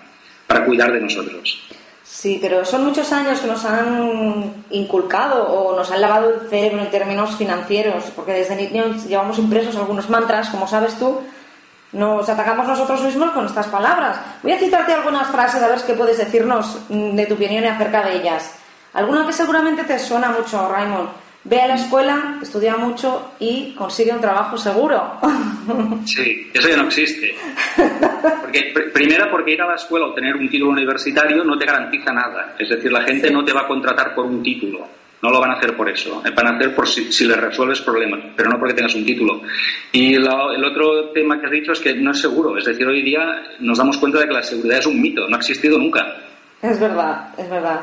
para 0.48 0.66
cuidar 0.66 0.92
de 0.92 1.02
nosotros. 1.02 1.70
Sí, 2.04 2.40
pero 2.42 2.66
son 2.66 2.84
muchos 2.84 3.12
años 3.14 3.40
que 3.40 3.48
nos 3.48 3.64
han 3.66 4.64
inculcado 4.72 5.48
o 5.48 5.76
nos 5.76 5.92
han 5.92 6.02
lavado 6.02 6.34
el 6.34 6.50
cerebro 6.50 6.82
en 6.82 6.90
términos 6.90 7.36
financieros, 7.36 8.06
porque 8.16 8.34
desde 8.34 8.56
niños 8.56 9.06
llevamos 9.06 9.38
impresos 9.38 9.76
algunos 9.76 10.10
mantras, 10.10 10.50
como 10.50 10.68
sabes 10.68 10.96
tú, 10.96 11.22
nos 11.92 12.28
atacamos 12.28 12.68
nosotros 12.68 13.04
mismos 13.04 13.32
con 13.32 13.46
estas 13.46 13.68
palabras. 13.68 14.18
Voy 14.44 14.52
a 14.52 14.60
citarte 14.60 14.94
algunas 14.94 15.28
frases 15.28 15.62
a 15.62 15.68
ver 15.68 15.80
qué 15.86 15.94
puedes 15.94 16.18
decirnos 16.18 16.80
mm, 16.90 17.16
de 17.16 17.26
tu 17.26 17.36
opinión 17.36 17.66
acerca 17.66 18.04
de 18.04 18.18
ellas. 18.18 18.56
Alguna 18.94 19.26
que 19.26 19.34
seguramente 19.34 19.84
te 19.84 19.98
suena 20.00 20.30
mucho, 20.30 20.68
Raymond. 20.68 21.10
Ve 21.46 21.62
a 21.62 21.68
la 21.68 21.76
escuela, 21.76 22.38
estudia 22.42 22.76
mucho 22.76 23.32
y 23.40 23.74
consigue 23.74 24.12
un 24.12 24.20
trabajo 24.20 24.58
seguro. 24.58 25.20
Sí, 26.06 26.50
eso 26.54 26.68
ya 26.68 26.78
no 26.78 26.88
existe. 26.88 27.36
Porque, 28.42 28.74
primera, 28.94 29.30
porque 29.30 29.52
ir 29.54 29.62
a 29.62 29.68
la 29.68 29.76
escuela 29.76 30.08
o 30.08 30.14
tener 30.14 30.36
un 30.36 30.50
título 30.50 30.72
universitario 30.72 31.44
no 31.44 31.58
te 31.58 31.66
garantiza 31.66 32.12
nada. 32.12 32.56
Es 32.58 32.70
decir, 32.70 32.92
la 32.92 33.04
gente 33.04 33.32
no 33.32 33.46
te 33.46 33.54
va 33.54 33.62
a 33.62 33.68
contratar 33.68 34.14
por 34.16 34.26
un 34.26 34.44
título. 34.44 34.86
No 35.22 35.30
lo 35.30 35.40
van 35.40 35.52
a 35.52 35.54
hacer 35.56 35.76
por 35.76 35.90
eso. 35.90 36.22
Van 36.36 36.48
a 36.48 36.56
hacer 36.56 36.74
por 36.74 36.88
si, 36.88 37.12
si 37.12 37.26
les 37.26 37.38
resuelves 37.38 37.82
problemas, 37.82 38.22
pero 38.36 38.50
no 38.50 38.58
porque 38.58 38.74
tengas 38.74 38.96
un 38.96 39.06
título. 39.06 39.42
Y 39.92 40.16
el 40.16 40.64
otro 40.64 41.10
tema 41.14 41.40
que 41.40 41.46
has 41.46 41.52
dicho 41.52 41.72
es 41.74 41.80
que 41.80 41.94
no 41.94 42.12
es 42.12 42.20
seguro. 42.20 42.58
Es 42.58 42.66
decir, 42.66 42.88
hoy 42.88 43.02
día 43.02 43.44
nos 43.60 43.78
damos 43.78 43.98
cuenta 43.98 44.20
de 44.20 44.28
que 44.28 44.34
la 44.34 44.44
seguridad 44.44 44.80
es 44.80 44.88
un 44.88 45.02
mito, 45.02 45.28
no 45.28 45.36
ha 45.36 45.40
existido 45.40 45.78
nunca. 45.78 46.16
Es 46.62 46.80
verdad, 46.80 47.30
es 47.38 47.50
verdad. 47.50 47.82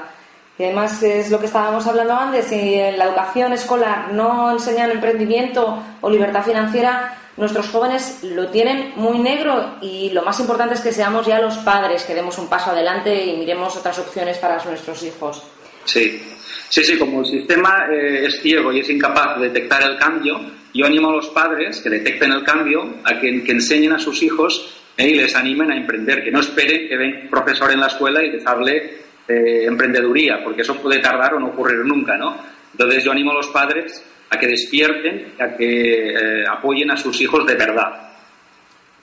Y 0.58 0.64
además 0.64 1.02
es 1.02 1.30
lo 1.30 1.38
que 1.38 1.46
estábamos 1.46 1.86
hablando 1.86 2.14
antes, 2.14 2.46
si 2.46 2.74
en 2.74 2.98
la 2.98 3.06
educación 3.06 3.52
escolar 3.52 4.12
no 4.12 4.52
enseñan 4.52 4.90
emprendimiento 4.90 5.82
o 6.00 6.10
libertad 6.10 6.44
financiera, 6.44 7.18
nuestros 7.36 7.68
jóvenes 7.68 8.20
lo 8.22 8.48
tienen 8.48 8.92
muy 8.96 9.18
negro 9.18 9.76
y 9.82 10.10
lo 10.10 10.22
más 10.22 10.40
importante 10.40 10.74
es 10.74 10.80
que 10.80 10.92
seamos 10.92 11.26
ya 11.26 11.38
los 11.40 11.58
padres 11.58 12.04
que 12.04 12.14
demos 12.14 12.38
un 12.38 12.48
paso 12.48 12.70
adelante 12.70 13.26
y 13.26 13.36
miremos 13.36 13.76
otras 13.76 13.98
opciones 13.98 14.38
para 14.38 14.62
nuestros 14.64 15.02
hijos. 15.02 15.42
Sí, 15.84 16.22
sí, 16.70 16.82
sí, 16.82 16.98
como 16.98 17.20
el 17.20 17.26
sistema 17.26 17.86
eh, 17.92 18.24
es 18.26 18.40
ciego 18.40 18.72
y 18.72 18.80
es 18.80 18.88
incapaz 18.88 19.38
de 19.38 19.48
detectar 19.48 19.82
el 19.82 19.98
cambio, 19.98 20.40
yo 20.72 20.86
animo 20.86 21.10
a 21.10 21.16
los 21.16 21.28
padres 21.28 21.80
que 21.80 21.90
detecten 21.90 22.32
el 22.32 22.42
cambio 22.42 22.96
a 23.04 23.20
que, 23.20 23.28
enseñen 23.28 23.92
a 23.92 23.98
sus 23.98 24.22
hijos 24.22 24.74
eh, 24.96 25.08
y 25.08 25.14
les 25.14 25.34
animen 25.36 25.70
a 25.70 25.76
emprender, 25.76 26.24
que 26.24 26.30
no 26.30 26.40
esperen 26.40 26.88
que 26.88 26.96
un 26.96 27.30
profesor 27.30 27.70
en 27.70 27.80
la 27.80 27.88
escuela 27.88 28.22
y 28.22 28.30
les 28.30 28.46
hable 28.46 29.05
eh, 29.28 29.64
emprendeduría, 29.64 30.42
porque 30.44 30.62
eso 30.62 30.76
puede 30.76 31.00
tardar 31.00 31.34
o 31.34 31.40
no 31.40 31.48
ocurrir 31.48 31.84
nunca, 31.84 32.16
¿no? 32.16 32.36
Entonces 32.72 33.02
yo 33.02 33.12
animo 33.12 33.32
a 33.32 33.34
los 33.34 33.48
padres 33.48 34.02
a 34.30 34.38
que 34.38 34.46
despierten, 34.46 35.34
a 35.40 35.56
que 35.56 36.10
eh, 36.10 36.44
apoyen 36.48 36.90
a 36.90 36.96
sus 36.96 37.20
hijos 37.20 37.46
de 37.46 37.54
verdad. 37.54 38.12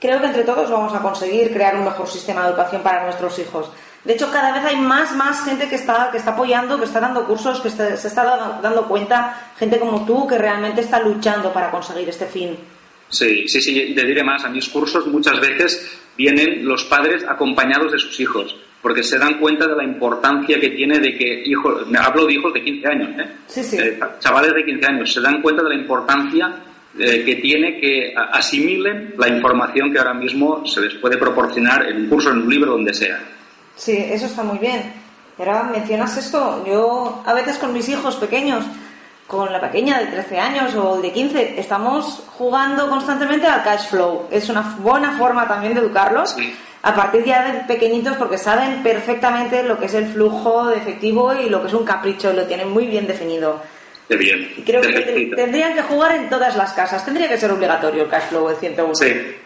Creo 0.00 0.20
que 0.20 0.26
entre 0.26 0.44
todos 0.44 0.70
vamos 0.70 0.94
a 0.94 1.00
conseguir 1.00 1.52
crear 1.52 1.76
un 1.76 1.84
mejor 1.84 2.06
sistema 2.06 2.42
de 2.42 2.50
educación 2.50 2.82
para 2.82 3.04
nuestros 3.04 3.38
hijos. 3.38 3.70
De 4.04 4.12
hecho, 4.12 4.30
cada 4.30 4.52
vez 4.52 4.64
hay 4.64 4.76
más, 4.76 5.16
más 5.16 5.44
gente 5.44 5.66
que 5.68 5.76
está, 5.76 6.10
que 6.10 6.18
está 6.18 6.32
apoyando, 6.32 6.78
que 6.78 6.84
está 6.84 7.00
dando 7.00 7.26
cursos, 7.26 7.60
que 7.60 7.70
se 7.70 7.94
está 7.94 8.60
dando, 8.62 8.86
cuenta, 8.86 9.52
gente 9.58 9.78
como 9.78 10.04
tú, 10.04 10.26
que 10.26 10.36
realmente 10.36 10.82
está 10.82 11.00
luchando 11.00 11.50
para 11.52 11.70
conseguir 11.70 12.08
este 12.08 12.26
fin. 12.26 12.56
Sí, 13.08 13.48
sí, 13.48 13.62
sí, 13.62 13.94
te 13.94 14.04
diré 14.04 14.22
más. 14.22 14.44
A 14.44 14.50
mis 14.50 14.68
cursos 14.68 15.06
muchas 15.06 15.40
veces 15.40 15.98
vienen 16.18 16.66
los 16.66 16.84
padres 16.84 17.24
acompañados 17.26 17.92
de 17.92 17.98
sus 17.98 18.20
hijos 18.20 18.54
porque 18.84 19.02
se 19.02 19.18
dan 19.18 19.38
cuenta 19.38 19.66
de 19.66 19.74
la 19.74 19.82
importancia 19.82 20.60
que 20.60 20.68
tiene 20.68 20.98
de 20.98 21.16
que 21.16 21.42
hijos, 21.46 21.86
me 21.86 21.98
hablo 21.98 22.26
de 22.26 22.34
hijos 22.34 22.52
de 22.52 22.62
15 22.62 22.86
años, 22.86 23.08
¿eh? 23.18 23.30
Sí, 23.46 23.64
sí. 23.64 23.78
Eh, 23.78 23.98
chavales 24.18 24.52
de 24.52 24.62
15 24.62 24.86
años, 24.86 25.10
se 25.10 25.22
dan 25.22 25.40
cuenta 25.40 25.62
de 25.62 25.70
la 25.70 25.74
importancia 25.74 26.54
eh, 26.98 27.22
que 27.24 27.36
tiene 27.36 27.80
que 27.80 28.12
asimilen 28.14 29.14
la 29.16 29.28
información 29.28 29.90
que 29.90 29.98
ahora 29.98 30.12
mismo 30.12 30.66
se 30.66 30.82
les 30.82 30.92
puede 30.96 31.16
proporcionar 31.16 31.88
en 31.88 32.02
un 32.02 32.08
curso, 32.10 32.30
en 32.30 32.42
un 32.42 32.50
libro, 32.50 32.72
donde 32.72 32.92
sea. 32.92 33.18
Sí, 33.74 33.96
eso 33.96 34.26
está 34.26 34.42
muy 34.42 34.58
bien. 34.58 34.82
Y 35.38 35.40
ahora 35.40 35.62
mencionas 35.72 36.18
esto, 36.18 36.62
yo 36.66 37.22
a 37.24 37.32
veces 37.32 37.56
con 37.56 37.72
mis 37.72 37.88
hijos 37.88 38.16
pequeños, 38.16 38.66
con 39.26 39.52
la 39.52 39.60
pequeña 39.60 39.98
de 39.98 40.06
13 40.06 40.38
años 40.38 40.74
o 40.74 41.00
de 41.00 41.12
15, 41.12 41.58
estamos 41.58 42.22
jugando 42.36 42.88
constantemente 42.88 43.46
al 43.46 43.62
cash 43.62 43.88
flow. 43.88 44.26
Es 44.30 44.48
una 44.48 44.76
buena 44.80 45.16
forma 45.18 45.48
también 45.48 45.74
de 45.74 45.80
educarlos. 45.80 46.30
Sí 46.30 46.54
a 46.84 46.94
partir 46.94 47.24
ya 47.24 47.50
de 47.50 47.60
pequeñitos 47.60 48.14
porque 48.18 48.36
saben 48.36 48.82
perfectamente 48.82 49.62
lo 49.62 49.78
que 49.78 49.86
es 49.86 49.94
el 49.94 50.06
flujo 50.06 50.66
de 50.66 50.76
efectivo 50.76 51.34
y 51.34 51.48
lo 51.48 51.62
que 51.62 51.68
es 51.68 51.72
un 51.72 51.84
capricho, 51.84 52.30
lo 52.34 52.44
tienen 52.44 52.68
muy 52.68 52.86
bien 52.86 53.06
definido. 53.06 53.62
Qué 54.06 54.16
bien. 54.16 54.52
Y 54.58 54.60
creo 54.60 54.82
que 54.82 55.32
tendrían 55.34 55.72
que 55.72 55.80
jugar 55.80 56.14
en 56.14 56.28
todas 56.28 56.54
las 56.56 56.74
casas, 56.74 57.02
tendría 57.02 57.26
que 57.26 57.38
ser 57.38 57.50
obligatorio 57.50 58.02
el 58.02 58.10
cash 58.10 58.28
flow 58.28 58.48
de 58.48 58.56
101. 58.56 58.94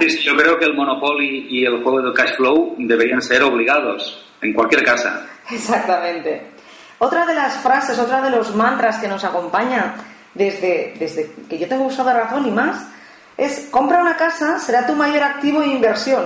Sí. 0.00 0.22
yo 0.22 0.34
creo 0.34 0.58
que 0.58 0.64
el 0.64 0.72
Monopoly 0.72 1.46
y 1.50 1.66
el 1.66 1.82
juego 1.82 2.00
de 2.00 2.14
cash 2.14 2.36
flow 2.38 2.74
deberían 2.78 3.20
ser 3.20 3.42
obligados 3.42 4.26
en 4.40 4.54
cualquier 4.54 4.82
casa. 4.82 5.26
Exactamente. 5.50 6.53
Otra 6.98 7.26
de 7.26 7.34
las 7.34 7.54
frases, 7.58 7.98
otra 7.98 8.22
de 8.22 8.30
los 8.30 8.54
mantras 8.54 8.98
que 8.98 9.08
nos 9.08 9.24
acompaña 9.24 9.94
desde, 10.34 10.94
desde 10.98 11.30
que 11.48 11.58
yo 11.58 11.68
tengo 11.68 11.84
uso 11.84 12.04
de 12.04 12.12
razón 12.12 12.46
y 12.46 12.50
más, 12.50 12.88
es 13.36 13.68
compra 13.70 14.00
una 14.00 14.16
casa, 14.16 14.58
será 14.58 14.86
tu 14.86 14.94
mayor 14.94 15.22
activo 15.22 15.62
e 15.62 15.68
inversión. 15.68 16.24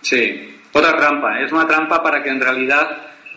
Sí, 0.00 0.58
otra 0.72 0.96
trampa. 0.96 1.40
Es 1.40 1.52
una 1.52 1.66
trampa 1.66 2.02
para 2.02 2.22
que 2.22 2.30
en 2.30 2.40
realidad, 2.40 2.88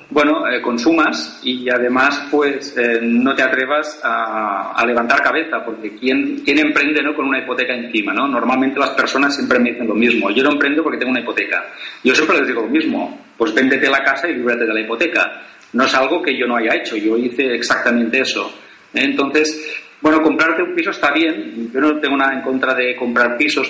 bueno, 0.09 0.47
eh, 0.47 0.61
consumas 0.61 1.39
y 1.43 1.69
además, 1.69 2.27
pues, 2.31 2.75
eh, 2.77 2.99
no 3.03 3.35
te 3.35 3.43
atrevas 3.43 3.99
a, 4.03 4.83
levantar 4.85 5.21
cabeza, 5.21 5.63
porque 5.65 5.95
¿quién, 5.95 6.41
¿quién, 6.45 6.59
emprende 6.59 7.01
no 7.01 7.15
con 7.15 7.25
una 7.25 7.39
hipoteca 7.39 7.73
encima, 7.73 8.13
no? 8.13 8.27
Normalmente 8.27 8.79
las 8.79 8.91
personas 8.91 9.35
siempre 9.35 9.59
me 9.59 9.71
dicen 9.71 9.87
lo 9.87 9.95
mismo. 9.95 10.29
Yo 10.31 10.43
no 10.43 10.51
emprendo 10.51 10.83
porque 10.83 10.97
tengo 10.97 11.11
una 11.11 11.21
hipoteca. 11.21 11.63
Yo 12.03 12.13
siempre 12.13 12.37
les 12.37 12.47
digo 12.47 12.61
lo 12.61 12.67
mismo. 12.67 13.25
Pues 13.37 13.53
véndete 13.53 13.89
la 13.89 14.03
casa 14.03 14.27
y 14.29 14.35
líbrate 14.35 14.65
de 14.65 14.73
la 14.73 14.79
hipoteca. 14.79 15.41
No 15.75 15.85
es 15.85 15.93
algo 15.93 16.21
que 16.21 16.37
yo 16.37 16.47
no 16.47 16.55
haya 16.55 16.75
hecho. 16.75 16.95
Yo 16.95 17.17
hice 17.17 17.53
exactamente 17.53 18.21
eso. 18.21 18.51
Entonces, 18.93 19.83
bueno, 20.01 20.21
comprarte 20.21 20.61
un 20.61 20.75
piso 20.75 20.91
está 20.91 21.11
bien, 21.11 21.71
yo 21.73 21.79
no 21.79 21.99
tengo 21.99 22.15
nada 22.15 22.33
en 22.33 22.41
contra 22.41 22.73
de 22.73 22.95
comprar 22.95 23.37
pisos, 23.37 23.67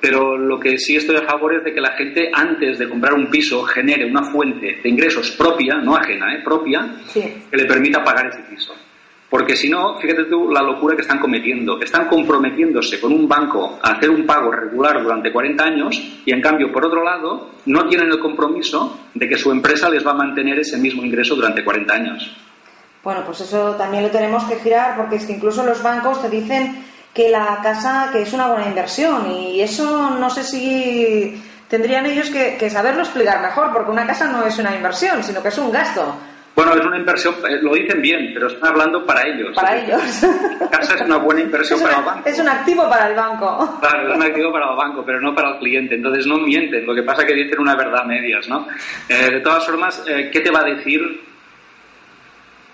pero 0.00 0.36
lo 0.36 0.60
que 0.60 0.76
sí 0.78 0.96
estoy 0.96 1.16
a 1.16 1.22
favor 1.22 1.54
es 1.54 1.64
de 1.64 1.72
que 1.72 1.80
la 1.80 1.92
gente 1.92 2.30
antes 2.32 2.78
de 2.78 2.88
comprar 2.88 3.14
un 3.14 3.28
piso 3.28 3.62
genere 3.64 4.04
una 4.04 4.22
fuente 4.22 4.80
de 4.82 4.88
ingresos 4.88 5.30
propia, 5.32 5.76
no 5.76 5.96
ajena, 5.96 6.34
¿eh? 6.34 6.42
propia, 6.44 6.96
que 7.12 7.56
le 7.56 7.64
permita 7.64 8.04
pagar 8.04 8.26
ese 8.26 8.42
piso. 8.50 8.74
Porque 9.30 9.56
si 9.56 9.68
no, 9.68 9.96
fíjate 9.98 10.24
tú 10.24 10.50
la 10.50 10.62
locura 10.62 10.96
que 10.96 11.02
están 11.02 11.18
cometiendo. 11.18 11.80
Están 11.80 12.08
comprometiéndose 12.08 12.98
con 12.98 13.12
un 13.12 13.28
banco 13.28 13.78
a 13.82 13.92
hacer 13.92 14.08
un 14.08 14.24
pago 14.24 14.50
regular 14.50 15.02
durante 15.02 15.30
40 15.30 15.64
años 15.64 16.02
y 16.24 16.32
en 16.32 16.40
cambio, 16.40 16.72
por 16.72 16.86
otro 16.86 17.04
lado, 17.04 17.50
no 17.66 17.86
tienen 17.86 18.10
el 18.10 18.18
compromiso 18.20 18.98
de 19.12 19.28
que 19.28 19.36
su 19.36 19.50
empresa 19.50 19.90
les 19.90 20.06
va 20.06 20.12
a 20.12 20.14
mantener 20.14 20.58
ese 20.58 20.78
mismo 20.78 21.04
ingreso 21.04 21.34
durante 21.36 21.62
40 21.62 21.94
años. 21.94 22.36
Bueno, 23.04 23.22
pues 23.24 23.40
eso 23.42 23.74
también 23.76 24.02
lo 24.02 24.10
tenemos 24.10 24.44
que 24.44 24.56
girar 24.56 24.96
porque 24.96 25.16
es 25.16 25.26
que 25.26 25.34
incluso 25.34 25.64
los 25.64 25.82
bancos 25.82 26.20
te 26.20 26.28
dicen 26.28 26.84
que 27.14 27.30
la 27.30 27.60
casa 27.62 28.08
que 28.12 28.22
es 28.22 28.32
una 28.32 28.48
buena 28.48 28.68
inversión 28.68 29.30
y 29.30 29.60
eso 29.60 30.10
no 30.10 30.28
sé 30.30 30.44
si 30.44 31.42
tendrían 31.68 32.06
ellos 32.06 32.30
que, 32.30 32.70
saberlo 32.70 33.02
explicar 33.02 33.40
mejor 33.40 33.72
porque 33.72 33.90
una 33.90 34.06
casa 34.06 34.26
no 34.28 34.44
es 34.44 34.58
una 34.58 34.74
inversión 34.74 35.22
sino 35.22 35.42
que 35.42 35.48
es 35.48 35.58
un 35.58 35.70
gasto. 35.70 36.14
Bueno, 36.58 36.74
es 36.74 36.84
una 36.84 36.98
inversión, 36.98 37.36
eh, 37.48 37.60
lo 37.62 37.72
dicen 37.72 38.02
bien, 38.02 38.32
pero 38.34 38.48
están 38.48 38.70
hablando 38.70 39.06
para 39.06 39.22
ellos. 39.28 39.54
Para 39.54 39.80
ellos. 39.80 40.02
Casa 40.72 40.96
es 40.96 41.02
una 41.02 41.18
buena 41.18 41.42
inversión 41.42 41.80
para 41.80 41.98
el 41.98 42.04
banco. 42.04 42.28
Es 42.28 42.36
un 42.40 42.48
activo 42.48 42.88
para 42.88 43.08
el 43.10 43.14
banco. 43.14 43.78
Claro, 43.80 44.08
es 44.08 44.16
un 44.16 44.22
activo 44.24 44.50
para 44.50 44.70
el 44.72 44.76
banco, 44.76 45.04
pero 45.06 45.20
no 45.20 45.32
para 45.36 45.50
el 45.50 45.58
cliente. 45.60 45.94
Entonces 45.94 46.26
no 46.26 46.36
mienten, 46.38 46.84
lo 46.84 46.96
que 46.96 47.04
pasa 47.04 47.22
es 47.22 47.28
que 47.28 47.34
dicen 47.34 47.60
una 47.60 47.76
verdad 47.76 48.00
a 48.00 48.04
medias, 48.06 48.48
¿no? 48.48 48.66
Eh, 49.08 49.30
de 49.34 49.40
todas 49.40 49.64
formas, 49.64 50.02
eh, 50.08 50.30
¿qué 50.32 50.40
te 50.40 50.50
va 50.50 50.62
a 50.62 50.64
decir 50.64 51.00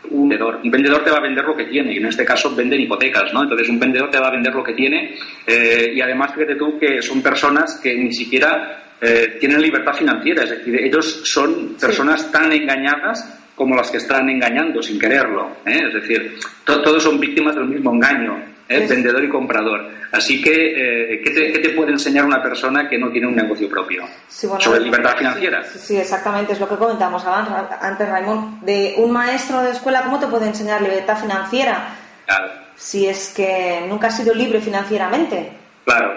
un 0.09 0.31
vendedor. 0.31 0.61
Un 0.65 0.71
vendedor 0.71 1.05
te 1.05 1.11
va 1.11 1.19
a 1.19 1.21
vender 1.21 1.45
lo 1.45 1.55
que 1.55 1.65
tiene, 1.65 1.93
y 1.93 1.99
en 1.99 2.07
este 2.07 2.25
caso 2.25 2.55
venden 2.55 2.81
hipotecas, 2.81 3.35
¿no? 3.35 3.43
Entonces 3.43 3.69
un 3.69 3.79
vendedor 3.79 4.11
te 4.11 4.19
va 4.19 4.29
a 4.29 4.31
vender 4.31 4.55
lo 4.55 4.65
que 4.65 4.73
tiene 4.73 5.15
eh, 5.47 5.93
y 5.95 6.01
además 6.01 6.33
fíjate 6.33 6.57
tú 6.57 6.79
que 6.79 7.03
son 7.03 7.23
personas 7.23 7.81
que 7.83 7.95
ni 7.95 8.13
siquiera 8.15 8.95
eh, 9.01 9.37
tienen 9.39 9.61
libertad 9.61 9.93
financiera, 9.93 10.45
es 10.45 10.51
decir, 10.51 10.75
ellos 10.77 11.23
son 11.25 11.77
personas 11.79 12.31
tan 12.31 12.51
engañadas 12.51 13.44
como 13.55 13.75
las 13.77 13.91
que 13.91 13.99
están 13.99 14.29
engañando 14.29 14.83
sin 14.83 14.99
quererlo, 14.99 15.49
¿eh? 15.67 15.85
es 15.89 15.95
decir, 15.95 16.39
todos 16.65 17.03
son 17.03 17.21
víctimas 17.21 17.55
del 17.55 17.67
mismo 17.67 17.93
engaño. 17.93 18.55
¿eh? 18.69 18.87
vendedor 18.87 19.25
y 19.25 19.29
comprador. 19.29 19.91
Así 20.13 20.41
que, 20.41 21.15
eh, 21.15 21.23
¿qué, 21.23 21.31
te, 21.31 21.71
puede 21.71 21.93
enseñar 21.93 22.25
una 22.25 22.43
persona 22.43 22.89
que 22.89 22.99
no 22.99 23.11
tiene 23.11 23.27
un 23.27 23.37
negocio 23.37 23.69
propio? 23.69 24.05
Sobre 24.29 24.81
libertad 24.81 25.17
financiera. 25.17 25.65
Sí, 25.65 25.97
exactamente, 25.97 26.53
es 26.53 26.61
lo 26.61 26.69
que 26.69 26.77
comentamos 26.77 27.25
antes, 27.27 28.09
Raymond. 28.09 28.63
De 28.63 28.95
un 28.99 29.11
maestro 29.11 29.63
de 29.63 29.73
escuela, 29.73 30.03
¿cómo 30.03 30.19
te 30.19 30.27
puede 30.27 30.47
enseñar 30.47 30.83
libertad 30.83 31.19
financiera? 31.19 31.97
Claro. 32.27 32.53
Si 32.77 33.07
es 33.07 33.33
que 33.37 33.85
nunca 33.89 34.09
has 34.09 34.17
sido 34.17 34.35
libre 34.35 34.61
financieramente. 34.61 35.53
Claro. 35.85 36.13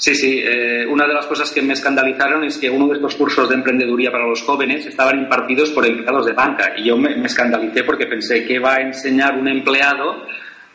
Sí, 0.00 0.14
sí. 0.14 0.40
Eh, 0.42 0.86
una 0.86 1.06
de 1.06 1.12
las 1.12 1.26
cosas 1.26 1.50
que 1.52 1.60
me 1.60 1.74
escandalizaron 1.74 2.42
es 2.44 2.56
que 2.56 2.70
uno 2.70 2.88
de 2.88 2.94
estos 2.94 3.16
cursos 3.16 3.50
de 3.50 3.54
emprendeduría 3.54 4.10
para 4.10 4.26
los 4.26 4.42
jóvenes 4.42 4.86
estaban 4.86 5.18
impartidos 5.18 5.68
por 5.70 5.84
empleados 5.84 6.24
de 6.24 6.32
banca. 6.32 6.72
Y 6.74 6.84
yo 6.84 6.96
me, 6.96 7.14
me 7.16 7.26
escandalicé 7.26 7.84
porque 7.84 8.06
pensé 8.06 8.46
que 8.46 8.58
va 8.58 8.76
a 8.76 8.80
enseñar 8.80 9.36
un 9.36 9.46
empleado 9.46 10.24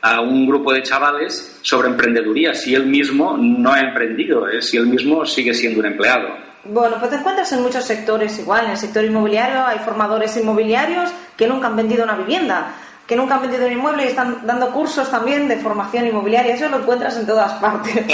a 0.04 0.22
un 0.22 0.46
grupo 0.46 0.72
de 0.72 0.84
chavales 0.84 1.58
sobre 1.64 1.88
emprendeduría 1.88 2.54
si 2.54 2.76
él 2.76 2.86
mismo 2.86 3.36
no 3.36 3.74
ha 3.74 3.80
emprendido, 3.80 4.48
¿eh? 4.48 4.62
si 4.62 4.78
él 4.78 4.86
mismo 4.86 5.26
sigue 5.26 5.56
siendo 5.56 5.80
un 5.80 5.88
empleado. 5.88 6.28
Bueno, 6.64 6.98
pues 7.00 7.10
te 7.10 7.18
encuentras 7.18 7.52
en 7.54 7.64
muchos 7.64 7.84
sectores 7.84 8.38
igual. 8.38 8.66
En 8.66 8.72
el 8.72 8.78
sector 8.78 9.04
inmobiliario 9.04 9.66
hay 9.66 9.80
formadores 9.80 10.38
inmobiliarios 10.38 11.12
que 11.36 11.48
nunca 11.48 11.68
han 11.68 11.76
vendido 11.76 12.04
una 12.04 12.16
vivienda, 12.16 12.76
que 13.08 13.16
nunca 13.16 13.36
han 13.36 13.42
vendido 13.42 13.66
un 13.66 13.74
inmueble 13.74 14.04
y 14.04 14.08
están 14.10 14.46
dando 14.46 14.70
cursos 14.70 15.10
también 15.10 15.48
de 15.48 15.58
formación 15.58 16.06
inmobiliaria. 16.06 16.54
Eso 16.54 16.70
lo 16.70 16.78
encuentras 16.78 17.18
en 17.18 17.26
todas 17.26 17.54
partes. 17.54 18.06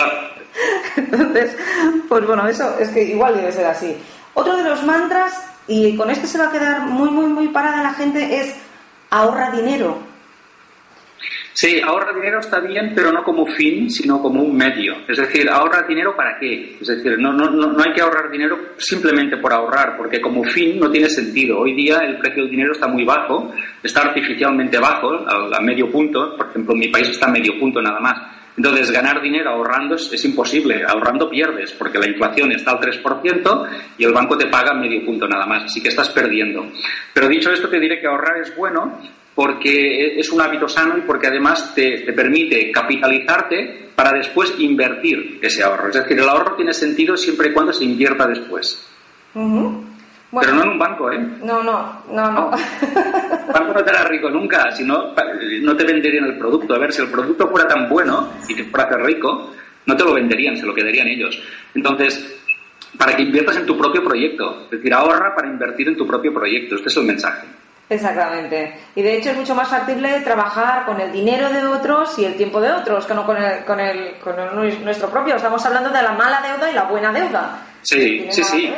Entonces, 0.98 1.58
pues 2.08 2.26
bueno, 2.26 2.48
eso 2.48 2.78
es 2.80 2.90
que 2.90 3.04
igual 3.04 3.36
debe 3.36 3.52
ser 3.52 3.66
así. 3.66 3.96
Otro 4.34 4.56
de 4.58 4.64
los 4.64 4.84
mantras, 4.84 5.34
y 5.68 5.96
con 5.96 6.10
este 6.10 6.28
se 6.28 6.38
va 6.38 6.48
a 6.48 6.52
quedar 6.52 6.82
muy, 6.82 7.10
muy, 7.10 7.26
muy 7.26 7.48
parada 7.50 7.84
la 7.84 7.94
gente, 7.94 8.42
es 8.42 8.56
ahorra 9.10 9.52
dinero. 9.52 10.12
Sí, 11.54 11.80
ahorra 11.80 12.14
dinero 12.14 12.40
está 12.40 12.60
bien, 12.60 12.94
pero 12.96 13.12
no 13.12 13.24
como 13.24 13.46
fin, 13.46 13.90
sino 13.90 14.20
como 14.22 14.42
un 14.42 14.56
medio. 14.56 14.96
Es 15.08 15.18
decir, 15.18 15.48
ahorra 15.50 15.84
dinero 15.84 16.16
para 16.16 16.40
qué? 16.40 16.78
Es 16.82 16.88
decir, 16.88 17.20
no, 17.20 17.34
no, 17.34 17.50
no 17.52 17.84
hay 17.84 17.94
que 17.94 18.02
ahorrar 18.02 18.32
dinero 18.32 18.58
simplemente 18.78 19.38
por 19.38 19.54
ahorrar, 19.54 19.96
porque 19.96 20.20
como 20.20 20.44
fin 20.44 20.80
no 20.80 20.90
tiene 20.90 21.08
sentido. 21.08 21.60
Hoy 21.60 21.76
día 21.76 22.00
el 22.00 22.18
precio 22.18 22.44
del 22.44 22.52
dinero 22.52 22.72
está 22.72 22.88
muy 22.88 23.04
bajo, 23.04 23.54
está 23.84 24.02
artificialmente 24.02 24.80
bajo, 24.80 25.12
a, 25.12 25.62
medio 25.62 25.92
punto. 25.92 26.36
Por 26.36 26.48
ejemplo, 26.50 26.74
en 26.74 26.80
mi 26.80 26.88
país 26.88 27.10
está 27.10 27.28
a 27.28 27.32
medio 27.32 27.60
punto 27.60 27.82
nada 27.82 28.00
más. 28.00 28.41
Entonces, 28.58 28.92
ganar 28.92 29.22
dinero 29.22 29.52
ahorrando 29.52 29.96
es, 29.96 30.26
imposible. 30.26 30.84
Ahorrando 30.86 31.30
pierdes, 31.30 31.72
porque 31.72 32.00
la 32.00 32.08
inflación 32.08 32.52
está 32.52 32.72
al 32.72 32.80
3% 32.80 33.68
y 33.98 34.04
el 34.04 34.14
banco 34.14 34.38
te 34.38 34.48
paga 34.48 34.74
medio 34.74 35.06
punto 35.06 35.28
nada 35.28 35.46
más. 35.46 35.64
Así 35.64 35.82
que 35.82 35.90
estás 35.90 36.10
perdiendo. 36.10 36.72
Pero 37.14 37.28
dicho 37.28 37.52
esto, 37.52 37.70
te 37.70 37.80
diré 37.80 38.00
que 38.00 38.08
ahorrar 38.08 38.38
es 38.42 38.56
bueno 38.56 39.00
porque 39.34 40.20
es 40.20 40.30
un 40.32 40.42
hábito 40.42 40.68
sano 40.68 40.98
y 40.98 41.02
porque 41.02 41.28
además 41.28 41.74
te, 41.74 42.00
permite 42.14 42.70
capitalizarte 42.72 43.90
para 43.96 44.12
después 44.12 44.54
invertir 44.60 45.40
ese 45.42 45.64
ahorro. 45.64 45.88
Es 45.90 45.96
decir, 45.96 46.20
el 46.20 46.28
ahorro 46.28 46.56
tiene 46.56 46.74
sentido 46.74 47.16
siempre 47.16 47.50
y 47.50 47.54
cuando 47.54 47.72
se 47.72 47.86
invierta 47.86 48.28
después. 48.28 48.88
Pero 50.40 50.54
no 50.54 50.64
en 50.64 50.70
un 50.70 50.80
banco, 50.80 51.12
¿eh? 51.12 51.20
No, 51.44 51.62
no, 51.62 52.04
no, 52.10 52.32
no. 52.32 52.52
El 52.54 53.54
banco 53.54 53.74
no 53.74 53.84
te 53.84 53.90
hará 53.90 54.04
rico 54.06 54.30
nunca, 54.30 54.72
si 54.72 54.84
no, 54.84 55.14
no 55.62 55.76
te 55.76 55.84
venderían 55.84 56.26
el 56.26 56.38
producto. 56.38 56.76
A 56.76 56.80
ver, 56.80 56.94
si 56.94 57.02
el 57.02 57.10
producto 57.10 57.50
fuera 57.50 57.68
tan 57.68 57.90
bueno 57.90 58.30
y 58.48 58.56
te 58.56 58.64
fuera 58.64 58.86
a 58.86 58.88
hacer 58.88 59.02
rico, 59.02 59.52
no 59.86 59.96
te 59.96 60.04
lo 60.06 60.14
venderían, 60.14 60.56
se 60.56 60.66
lo 60.66 60.74
quedarían 60.74 61.08
ellos. 61.08 61.38
Entonces, 61.76 62.42
para 62.98 63.16
que 63.16 63.24
inviertas 63.24 63.58
en 63.58 63.66
tu 63.66 63.78
propio 63.78 64.04
proyecto, 64.04 64.64
es 64.66 64.72
decir, 64.72 64.94
ahorra 64.94 65.36
para 65.36 65.48
invertir 65.48 65.90
en 65.90 65.98
tu 65.98 66.08
propio 66.08 66.34
proyecto. 66.34 66.76
Este 66.76 66.88
es 66.90 66.98
el 66.98 67.04
mensaje. 67.04 67.48
Exactamente. 67.90 68.74
Y 68.96 69.02
de 69.02 69.18
hecho 69.18 69.32
es 69.32 69.38
mucho 69.38 69.54
más 69.54 69.68
factible 69.68 70.22
trabajar 70.22 70.86
con 70.86 71.00
el 71.02 71.12
dinero 71.12 71.50
de 71.50 71.66
otros 71.66 72.18
y 72.20 72.24
el 72.24 72.36
tiempo 72.36 72.62
de 72.62 72.72
otros 72.72 73.06
que 73.06 73.14
no 73.14 73.26
con, 73.26 73.36
el, 73.36 73.66
con, 73.66 73.82
el, 73.82 74.14
con 74.24 74.36
nuestro 74.86 75.10
propio. 75.10 75.36
Estamos 75.36 75.66
hablando 75.66 75.90
de 75.90 76.02
la 76.02 76.14
mala 76.14 76.42
deuda 76.42 76.72
y 76.72 76.74
la 76.74 76.84
buena 76.84 77.12
deuda. 77.12 77.58
Sí, 77.82 78.28
sí, 78.32 78.44
sí. 78.46 78.74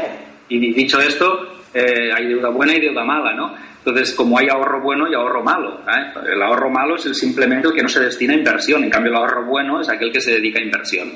Y 0.53 0.74
dicho 0.74 1.00
esto, 1.00 1.63
eh, 1.74 2.12
hay 2.13 2.27
deuda 2.27 2.50
buena 2.50 2.75
y 2.75 2.81
deuda 2.81 3.03
mala, 3.03 3.33
¿no? 3.33 3.55
Entonces, 3.86 4.13
como 4.13 4.38
hay 4.38 4.48
ahorro 4.48 4.81
bueno 4.81 5.10
y 5.10 5.13
ahorro 5.13 5.43
malo. 5.43 5.81
¿eh? 5.88 6.31
El 6.31 6.41
ahorro 6.41 6.69
malo 6.69 6.95
es 6.95 7.17
simplemente 7.17 7.67
el 7.67 7.74
que 7.74 7.81
no 7.81 7.89
se 7.89 8.00
destina 8.00 8.33
a 8.33 8.38
inversión. 8.38 8.83
En 8.83 8.89
cambio, 8.89 9.12
el 9.12 9.17
ahorro 9.17 9.45
bueno 9.45 9.81
es 9.81 9.89
aquel 9.89 10.12
que 10.12 10.22
se 10.22 10.31
dedica 10.31 10.60
a 10.60 10.63
inversión. 10.63 11.12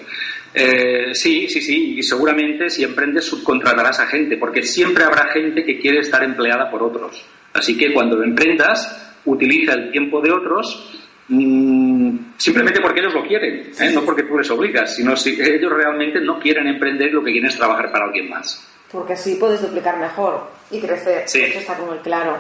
Eh, 0.53 1.13
sí, 1.13 1.48
sí, 1.48 1.62
sí. 1.62 1.96
Y 1.98 2.03
seguramente 2.03 2.70
si 2.70 2.84
emprendes 2.84 3.25
subcontratarás 3.25 4.00
a 4.01 4.08
gente, 4.08 4.36
porque 4.36 4.63
siempre 4.63 5.03
habrá 5.03 5.27
gente 5.27 5.63
que 5.63 5.79
quiere 5.79 6.00
estar 6.00 6.24
empleada 6.24 6.70
por 6.70 6.84
otros. 6.84 7.24
Así 7.53 7.77
que 7.77 7.94
cuando 7.94 8.22
emprendas, 8.22 9.13
utiliza 9.25 9.74
el 9.74 9.91
tiempo 9.91 10.22
de 10.22 10.32
otros 10.32 11.00
mm, 11.27 12.17
simplemente 12.38 12.82
porque 12.82 13.00
ellos 13.00 13.13
lo 13.13 13.25
quieren, 13.25 13.72
no 13.94 14.03
porque 14.03 14.24
tú 14.24 14.38
les 14.38 14.50
obligas, 14.50 14.96
sino 14.96 15.15
si 15.15 15.39
ellos 15.41 15.72
realmente 15.72 16.20
no 16.22 16.39
quieren 16.39 16.67
emprender 16.67 17.13
lo 17.13 17.24
que 17.24 17.32
quieren 17.32 17.50
es 17.50 17.58
trabajar 17.58 17.91
para 17.91 18.06
alguien 18.06 18.29
más. 18.29 18.77
Porque 18.91 19.13
así 19.13 19.36
puedes 19.36 19.62
duplicar 19.62 19.98
mejor 19.98 20.50
y 20.72 20.79
crecer. 20.79 21.25
Eso 21.25 21.60
está 21.60 21.77
el 21.91 22.00
claro. 22.00 22.38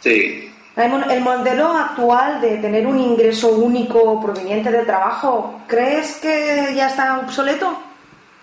Sí. 0.00 0.50
el 0.76 1.20
modelo 1.20 1.68
actual 1.68 2.40
de 2.40 2.58
tener 2.58 2.86
un 2.86 2.98
ingreso 2.98 3.50
único 3.50 4.20
proveniente 4.20 4.70
del 4.70 4.86
trabajo, 4.86 5.62
¿crees 5.66 6.16
que 6.16 6.72
ya 6.74 6.88
está 6.88 7.18
obsoleto? 7.18 7.82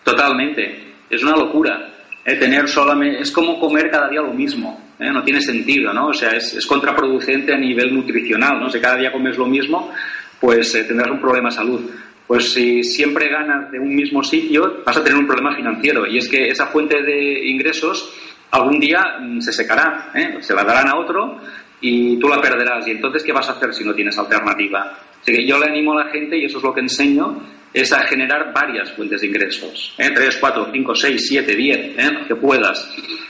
Totalmente. 0.03 0.93
Es 1.09 1.23
una 1.23 1.35
locura. 1.35 1.93
¿eh? 2.25 2.35
tener 2.35 2.67
solamente, 2.67 3.21
es 3.21 3.31
como 3.31 3.59
comer 3.59 3.89
cada 3.89 4.09
día 4.09 4.21
lo 4.21 4.33
mismo. 4.33 4.79
¿eh? 4.99 5.11
No 5.11 5.23
tiene 5.23 5.41
sentido, 5.41 5.93
¿no? 5.93 6.07
O 6.07 6.13
sea, 6.13 6.31
es, 6.31 6.65
contraproducente 6.65 7.53
a 7.53 7.57
nivel 7.57 7.93
nutricional, 7.93 8.59
¿no? 8.59 8.69
Si 8.69 8.79
cada 8.79 8.97
día 8.97 9.11
comes 9.11 9.37
lo 9.37 9.45
mismo, 9.45 9.91
pues 10.39 10.73
eh, 10.75 10.83
tendrás 10.83 11.11
un 11.11 11.19
problema 11.19 11.49
de 11.49 11.55
salud. 11.55 11.81
Pues 12.27 12.53
si 12.53 12.83
siempre 12.83 13.29
ganas 13.29 13.71
de 13.71 13.79
un 13.79 13.93
mismo 13.93 14.23
sitio, 14.23 14.81
vas 14.85 14.97
a 14.97 15.03
tener 15.03 15.19
un 15.19 15.27
problema 15.27 15.55
financiero. 15.55 16.07
Y 16.07 16.17
es 16.17 16.27
que 16.27 16.47
esa 16.47 16.67
fuente 16.67 17.01
de 17.01 17.47
ingresos 17.49 18.13
algún 18.51 18.79
día 18.79 19.17
mm, 19.19 19.41
se 19.41 19.51
secará, 19.51 20.11
se 20.39 20.53
la 20.53 20.63
darán 20.63 20.89
a 20.89 20.97
otro 20.97 21.39
y 21.81 22.17
tú 22.17 22.27
la 22.29 22.41
perderás. 22.41 22.87
¿Y 22.87 22.91
entonces 22.91 23.23
qué 23.23 23.33
vas 23.33 23.49
a 23.49 23.53
hacer 23.53 23.73
si 23.73 23.83
no 23.83 23.93
tienes 23.93 24.17
alternativa? 24.17 24.97
Así 25.21 25.33
que 25.33 25.45
yo 25.45 25.57
le 25.57 25.67
animo 25.67 25.93
a 25.93 26.03
la 26.03 26.11
gente, 26.11 26.37
y 26.37 26.45
eso 26.45 26.57
es 26.57 26.63
lo 26.63 26.73
que 26.73 26.81
enseño, 26.81 27.41
es 27.73 27.91
a 27.91 28.01
generar 28.01 28.53
varias 28.53 28.91
fuentes 28.91 29.21
de 29.21 29.27
ingresos, 29.27 29.95
¿eh? 29.97 30.11
3, 30.13 30.37
4, 30.39 30.67
5, 30.71 30.95
6, 30.95 31.27
7, 31.27 31.55
10, 31.55 32.27
que 32.27 32.35
puedas. 32.35 32.87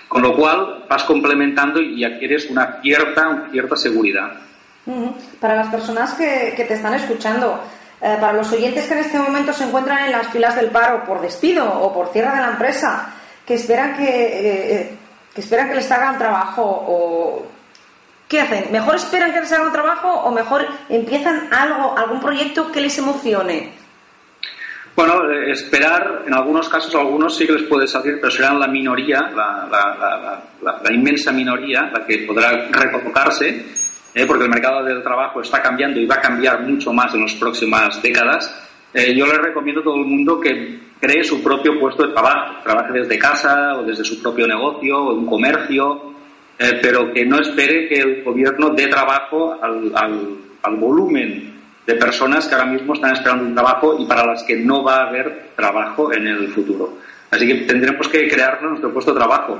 Con 0.07 0.21
lo 0.21 0.35
cual 0.35 0.85
vas 0.89 1.03
complementando 1.03 1.81
y 1.81 2.03
adquieres 2.03 2.49
una 2.49 2.79
cierta, 2.81 3.47
cierta 3.51 3.75
seguridad. 3.75 4.33
Para 5.39 5.55
las 5.55 5.69
personas 5.69 6.13
que, 6.15 6.53
te 6.55 6.73
están 6.73 6.93
escuchando, 6.93 7.63
eh, 8.03 8.17
para 8.19 8.33
los 8.33 8.51
oyentes 8.51 8.85
que 8.85 8.93
en 8.93 8.99
este 8.99 9.17
momento 9.17 9.53
se 9.53 9.63
encuentran 9.63 10.05
en 10.05 10.11
las 10.11 10.27
filas 10.27 10.57
del 10.57 10.71
paro 10.71 11.05
por 11.05 11.21
despido 11.21 11.65
o 11.65 11.93
por 11.93 12.09
cierre 12.09 12.35
de 12.35 12.41
la 12.41 12.49
empresa, 12.49 13.13
que 13.45 13.53
esperan 13.53 13.95
que, 13.95 14.03
eh, 14.03 14.75
eh, 14.75 14.97
que 15.33 15.39
esperan 15.39 15.69
que 15.69 15.75
les 15.75 15.89
hagan 15.89 16.17
trabajo 16.17 16.63
o 16.63 17.45
¿qué 18.27 18.41
hacen? 18.41 18.71
¿Mejor 18.73 18.95
esperan 18.95 19.31
que 19.31 19.39
les 19.39 19.51
hagan 19.53 19.71
trabajo 19.71 20.09
o 20.09 20.31
mejor 20.31 20.67
empiezan 20.89 21.47
algo, 21.53 21.97
algún 21.97 22.19
proyecto 22.19 22.71
que 22.73 22.81
les 22.81 22.97
emocione? 22.97 23.71
Bueno, 24.95 25.31
eh, 25.31 25.51
esperar, 25.51 26.23
en 26.27 26.33
algunos 26.33 26.69
casos, 26.69 26.93
algunos 26.95 27.35
sí 27.35 27.47
que 27.47 27.53
les 27.53 27.63
puede 27.63 27.87
salir, 27.87 28.19
pero 28.19 28.29
serán 28.29 28.59
la 28.59 28.67
minoría, 28.67 29.21
la, 29.33 30.43
inmensa 30.91 31.31
minoría, 31.31 31.89
la 31.91 32.05
que 32.05 32.19
podrá 32.27 32.67
recolocarse, 32.69 33.65
eh, 34.13 34.25
porque 34.25 34.43
el 34.43 34.49
mercado 34.49 34.83
del 34.83 35.01
trabajo 35.03 35.41
está 35.41 35.61
cambiando 35.61 35.99
y 35.99 36.05
va 36.05 36.15
a 36.15 36.21
cambiar 36.21 36.61
mucho 36.61 36.93
más 36.93 37.13
en 37.13 37.21
las 37.21 37.33
próximas 37.33 38.01
décadas. 38.01 38.69
Eh, 38.93 39.15
yo 39.15 39.25
les 39.25 39.37
recomiendo 39.37 39.81
a 39.81 39.83
todo 39.83 39.95
el 39.95 40.05
mundo 40.05 40.39
que 40.39 40.79
cree 40.99 41.23
su 41.23 41.43
propio 41.43 41.79
puesto 41.79 42.07
de 42.07 42.13
trabajo, 42.13 42.61
trabaje 42.63 42.93
desde 42.93 43.17
casa 43.17 43.77
o 43.77 43.83
desde 43.83 44.03
su 44.03 44.21
propio 44.21 44.47
negocio 44.47 44.97
o 44.97 45.13
un 45.15 45.25
comercio, 45.25 46.13
pero 46.81 47.11
que 47.11 47.25
no 47.25 47.41
espere 47.41 47.89
que 47.89 47.95
el 47.95 48.23
gobierno 48.23 48.69
dé 48.69 48.87
trabajo 48.87 49.57
al, 49.61 50.77
volumen 50.77 51.51
de 51.85 51.95
personas 51.95 52.47
que 52.47 52.55
ahora 52.55 52.67
mismo 52.67 52.93
están 52.93 53.13
esperando 53.13 53.43
un 53.43 53.53
trabajo 53.53 53.97
y 53.99 54.05
para 54.05 54.25
las 54.25 54.43
que 54.43 54.55
no 54.55 54.81
va 54.81 54.97
a 54.97 55.07
haber 55.09 55.49
trabajo 55.57 56.13
en 56.13 56.27
el 56.27 56.47
futuro. 56.49 56.99
Así 57.33 57.47
que 57.47 57.55
tendremos 57.65 58.07
que 58.07 58.29
crearnos 58.29 58.69
nuestro 58.69 58.93
puesto 58.93 59.11
de 59.11 59.17
trabajo. 59.17 59.59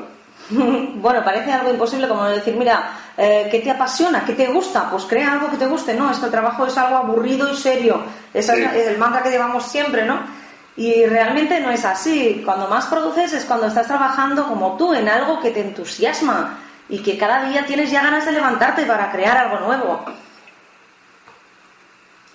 Bueno, 0.96 1.24
parece 1.24 1.52
algo 1.52 1.72
imposible 1.72 2.08
como 2.08 2.26
decir, 2.26 2.56
mira, 2.56 2.92
eh, 3.18 3.48
¿qué 3.52 3.60
te 3.60 3.72
apasiona? 3.72 4.24
¿Qué 4.26 4.34
te 4.34 4.48
gusta? 4.48 4.90
Pues 4.90 5.04
crea 5.04 5.34
algo 5.34 5.50
que 5.50 5.58
te 5.58 5.66
guste. 5.66 5.94
No, 5.94 6.12
este 6.12 6.28
trabajo 6.28 6.66
es 6.66 6.78
algo 6.78 6.98
aburrido 6.98 7.52
y 7.52 7.56
serio. 7.56 8.02
es 8.34 8.50
el 8.50 8.98
mantra 8.98 9.24
que 9.24 9.30
llevamos 9.30 9.66
siempre, 9.66 10.06
¿no? 10.06 10.20
Y 10.76 11.06
realmente 11.06 11.60
no 11.60 11.70
es 11.72 11.86
así. 11.86 12.42
Cuando 12.44 12.68
más 12.68 12.88
produces 12.88 13.34
es 13.34 13.46
cuando 13.46 13.68
estás 13.68 13.88
trabajando 13.88 14.48
como 14.48 14.76
tú 14.78 14.94
en 14.94 15.08
algo 15.08 15.40
que 15.40 15.52
te 15.52 15.62
entusiasma 15.62 16.58
y 16.90 17.00
que 17.00 17.18
cada 17.18 17.48
día 17.50 17.66
tienes 17.66 17.92
ya 17.92 18.02
ganas 18.02 18.26
de 18.26 18.32
levantarte 18.32 18.86
para 18.86 19.12
crear 19.12 19.38
algo 19.38 19.60
nuevo. 19.60 20.06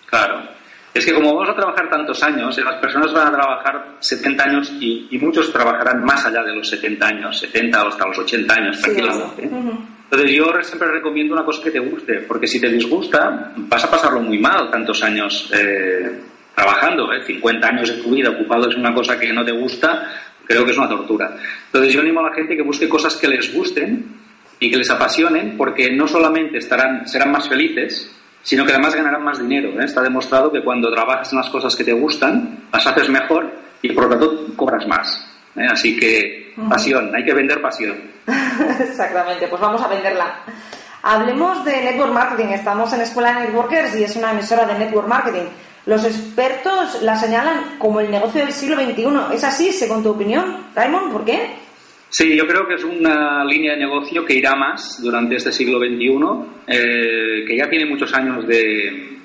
Claro. 0.07 0.58
Es 0.98 1.06
que 1.06 1.14
como 1.14 1.32
vamos 1.32 1.48
a 1.48 1.54
trabajar 1.54 1.88
tantos 1.88 2.20
años, 2.24 2.58
las 2.58 2.74
personas 2.80 3.12
van 3.12 3.28
a 3.28 3.32
trabajar 3.32 3.96
70 4.00 4.42
años 4.42 4.72
y, 4.80 5.16
muchos 5.20 5.52
trabajarán 5.52 6.04
más 6.04 6.26
allá 6.26 6.42
de 6.42 6.56
los 6.56 6.68
70 6.68 7.06
años, 7.06 7.38
70 7.38 7.84
o 7.84 7.88
hasta 7.88 8.08
los 8.08 8.18
80 8.18 8.54
años 8.54 8.80
tranquilamente. 8.80 9.44
Entonces 9.44 10.30
yo 10.32 10.52
siempre 10.61 10.88
recomiendo 10.90 11.34
una 11.34 11.44
cosa 11.44 11.62
que 11.62 11.70
te 11.70 11.78
guste, 11.78 12.22
porque 12.26 12.48
si 12.48 12.61
te 12.61 12.68
disgusta 12.68 13.52
vas 13.56 13.84
a 13.84 13.90
pasarlo 13.90 14.20
muy 14.20 14.38
mal 14.38 14.72
tantos 14.72 15.00
años 15.04 15.48
eh, 15.54 16.18
trabajando, 16.52 17.08
50 17.24 17.64
eh, 17.64 17.70
años 17.70 17.94
de 17.94 18.02
tu 18.02 18.11
vida 18.11 18.30
ocupado 18.30 18.68
en 18.68 18.80
una 18.80 18.92
cosa 18.92 19.20
que 19.20 19.32
no 19.32 19.44
te 19.44 19.52
gusta, 19.52 20.11
creo 20.44 20.64
que 20.64 20.72
es 20.72 20.78
una 20.78 20.88
tortura. 20.88 21.37
Entonces 21.66 21.94
yo 21.94 22.00
animo 22.00 22.18
a 22.20 22.30
la 22.30 22.34
gente 22.34 22.56
que 22.56 22.62
busque 22.62 22.88
cosas 22.88 23.14
que 23.14 23.28
les 23.28 23.54
gusten 23.54 24.04
y 24.58 24.68
que 24.68 24.78
les 24.78 24.90
apasionen, 24.90 25.56
porque 25.56 25.92
no 25.92 26.08
solamente 26.08 26.58
estarán, 26.58 27.06
serán 27.06 27.30
más 27.30 27.48
felices, 27.48 28.17
sino 28.48 28.64
que 28.64 28.72
además 28.72 28.94
ganarán 28.94 29.22
más 29.22 29.38
dinero. 29.38 29.78
¿eh? 29.78 29.84
Está 29.84 30.00
demostrado 30.00 30.50
que 30.50 30.64
cuando 30.64 30.90
trabajas 30.90 31.30
en 31.32 31.38
las 31.38 31.50
cosas 31.50 31.76
que 31.76 31.84
te 31.84 31.92
gustan, 31.92 32.61
las 32.72 32.87
haces 32.87 33.11
mejor 33.11 33.46
y 33.82 33.92
por 33.92 34.04
lo 34.04 34.08
tanto 34.08 34.46
cobras 34.56 34.87
más. 34.87 35.22
¿eh? 35.54 35.66
Así 35.70 36.00
que 36.00 36.54
pasión, 36.66 37.14
hay 37.14 37.26
que 37.26 37.34
vender 37.34 37.61
pasión. 37.61 37.94
Exactamente, 38.80 39.48
pues 39.48 39.61
vamos 39.61 39.82
a 39.82 39.88
venderla. 39.88 40.40
Hablemos 41.02 41.62
de 41.66 41.72
network 41.72 42.11
marketing. 42.11 42.46
Estamos 42.46 42.90
en 42.94 43.02
Escuela 43.02 43.34
de 43.34 43.48
Networkers 43.48 43.94
y 43.96 44.04
es 44.04 44.16
una 44.16 44.30
emisora 44.30 44.64
de 44.64 44.78
network 44.78 45.08
marketing. 45.08 45.44
Los 45.84 46.06
expertos 46.06 47.02
la 47.02 47.18
señalan 47.18 47.76
como 47.76 48.00
el 48.00 48.11
negocio 48.11 48.40
del 48.40 48.54
siglo 48.54 48.76
XXI. 48.76 49.34
¿Es 49.34 49.44
así, 49.44 49.72
según 49.72 50.02
tu 50.02 50.12
opinión, 50.12 50.68
Raymond? 50.74 51.12
¿Por 51.12 51.26
qué? 51.26 51.67
Sí, 52.11 52.35
yo 52.35 52.47
creo 52.47 52.66
que 52.66 52.75
es 52.75 52.85
una 52.85 53.44
línea 53.44 53.73
de 53.73 53.81
negocio 53.81 54.25
que 54.25 54.35
irá 54.35 54.55
más 54.57 55.03
durante 55.03 55.37
este 55.37 55.53
siglo 55.53 55.79
XXI, 55.79 56.18
eh, 56.66 57.44
que 57.47 57.57
ya 57.57 57.68
tiene 57.68 57.85
muchos 57.85 58.12
años 58.14 58.47
de, 58.47 59.18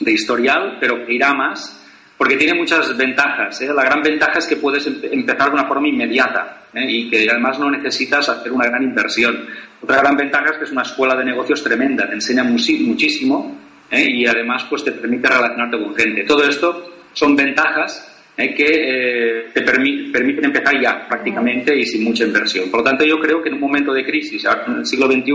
historial, 0.00 0.78
pero 0.80 1.06
que 1.06 1.14
irá 1.14 1.32
más, 1.32 1.80
porque 2.18 2.36
tiene 2.36 2.54
muchas 2.54 2.96
ventajas. 2.96 3.60
¿eh? 3.62 3.72
La 3.72 3.84
gran 3.84 4.02
ventaja 4.02 4.38
es 4.38 4.46
que 4.46 4.56
puedes 4.56 4.86
empezar 4.86 5.48
de 5.48 5.54
una 5.54 5.66
forma 5.66 5.88
inmediata 5.88 6.64
¿eh? 6.74 6.86
y 6.88 7.10
que 7.10 7.28
además 7.30 7.58
no 7.58 7.70
necesitas 7.70 8.28
hacer 8.28 8.52
una 8.52 8.66
gran 8.66 8.82
inversión. 8.82 9.46
Otra 9.80 9.98
gran 9.98 10.16
ventaja 10.16 10.50
es 10.50 10.58
que 10.58 10.64
es 10.64 10.72
una 10.72 10.82
escuela 10.82 11.14
de 11.14 11.24
negocios 11.24 11.62
tremenda, 11.62 12.08
te 12.08 12.14
enseña 12.14 12.42
muchísimo 12.42 13.58
¿eh? 13.90 14.06
y 14.10 14.26
además 14.26 14.64
pues 14.68 14.84
te 14.84 14.92
permite 14.92 15.28
relacionarte 15.28 15.78
con 15.78 15.94
gente. 15.94 16.24
Todo 16.24 16.44
esto 16.44 16.94
son 17.12 17.36
ventajas 17.36 18.13
que 18.36 19.50
te 19.52 19.62
permiten 19.62 20.44
empezar 20.44 20.80
ya 20.80 21.06
prácticamente 21.08 21.76
y 21.76 21.84
sin 21.84 22.04
mucha 22.04 22.24
inversión. 22.24 22.70
Por 22.70 22.80
lo 22.80 22.84
tanto, 22.84 23.04
yo 23.04 23.18
creo 23.18 23.42
que 23.42 23.48
en 23.48 23.54
un 23.54 23.60
momento 23.60 23.92
de 23.92 24.04
crisis, 24.04 24.44
en 24.66 24.78
el 24.78 24.86
siglo 24.86 25.06
XXI, 25.06 25.32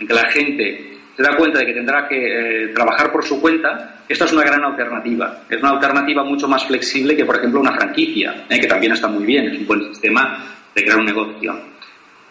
en 0.00 0.06
que 0.06 0.14
la 0.14 0.28
gente 0.30 0.94
se 1.16 1.22
da 1.22 1.36
cuenta 1.36 1.60
de 1.60 1.66
que 1.66 1.72
tendrá 1.72 2.08
que 2.08 2.70
trabajar 2.74 3.12
por 3.12 3.24
su 3.24 3.40
cuenta, 3.40 4.02
esta 4.08 4.24
es 4.24 4.32
una 4.32 4.42
gran 4.42 4.64
alternativa. 4.64 5.42
Es 5.48 5.60
una 5.60 5.70
alternativa 5.70 6.24
mucho 6.24 6.48
más 6.48 6.66
flexible 6.66 7.16
que, 7.16 7.24
por 7.24 7.36
ejemplo, 7.36 7.60
una 7.60 7.72
franquicia, 7.72 8.44
que 8.48 8.66
también 8.66 8.92
está 8.92 9.08
muy 9.08 9.24
bien, 9.24 9.46
es 9.46 9.58
un 9.58 9.66
buen 9.66 9.82
sistema 9.88 10.44
de 10.74 10.82
crear 10.82 10.98
un 10.98 11.06
negocio. 11.06 11.74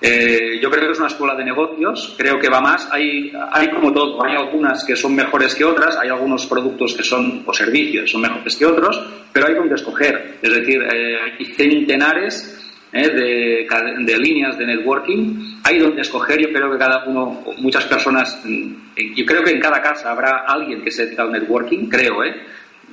Eh, 0.05 0.59
yo 0.61 0.69
creo 0.69 0.87
que 0.87 0.91
es 0.91 0.99
una 0.99 1.07
escuela 1.07 1.33
de 1.33 1.45
negocios, 1.45 2.13
creo 2.17 2.37
que 2.37 2.49
va 2.49 2.59
más. 2.59 2.89
Hay, 2.91 3.31
hay 3.53 3.69
como 3.69 3.93
todo, 3.93 4.21
hay 4.25 4.35
algunas 4.35 4.83
que 4.83 4.97
son 4.97 5.15
mejores 5.15 5.55
que 5.55 5.63
otras, 5.63 5.95
hay 5.95 6.09
algunos 6.09 6.45
productos 6.45 6.93
que 6.93 7.03
son, 7.03 7.41
o 7.45 7.53
servicios, 7.53 8.11
son 8.11 8.19
mejores 8.19 8.57
que 8.57 8.65
otros, 8.65 9.01
pero 9.33 9.47
hay 9.47 9.55
donde 9.55 9.75
escoger. 9.75 10.37
Es 10.41 10.53
decir, 10.53 10.81
eh, 10.81 11.17
hay 11.19 11.45
centenares 11.45 12.57
eh, 12.93 13.09
de, 13.09 13.67
de, 14.05 14.17
líneas 14.17 14.57
de 14.57 14.67
networking, 14.67 15.59
hay 15.63 15.79
donde 15.79 16.01
escoger. 16.01 16.39
Yo 16.39 16.53
creo 16.53 16.71
que 16.71 16.77
cada 16.77 17.03
uno, 17.05 17.43
muchas 17.57 17.85
personas, 17.85 18.39
mm, 18.45 18.73
yo 19.15 19.25
creo 19.25 19.43
que 19.43 19.51
en 19.51 19.59
cada 19.59 19.81
casa 19.81 20.11
habrá 20.11 20.45
alguien 20.47 20.83
que 20.83 20.91
se 20.91 21.05
dedica 21.05 21.23
al 21.23 21.31
networking, 21.31 21.89
creo, 21.89 22.23
¿eh? 22.23 22.35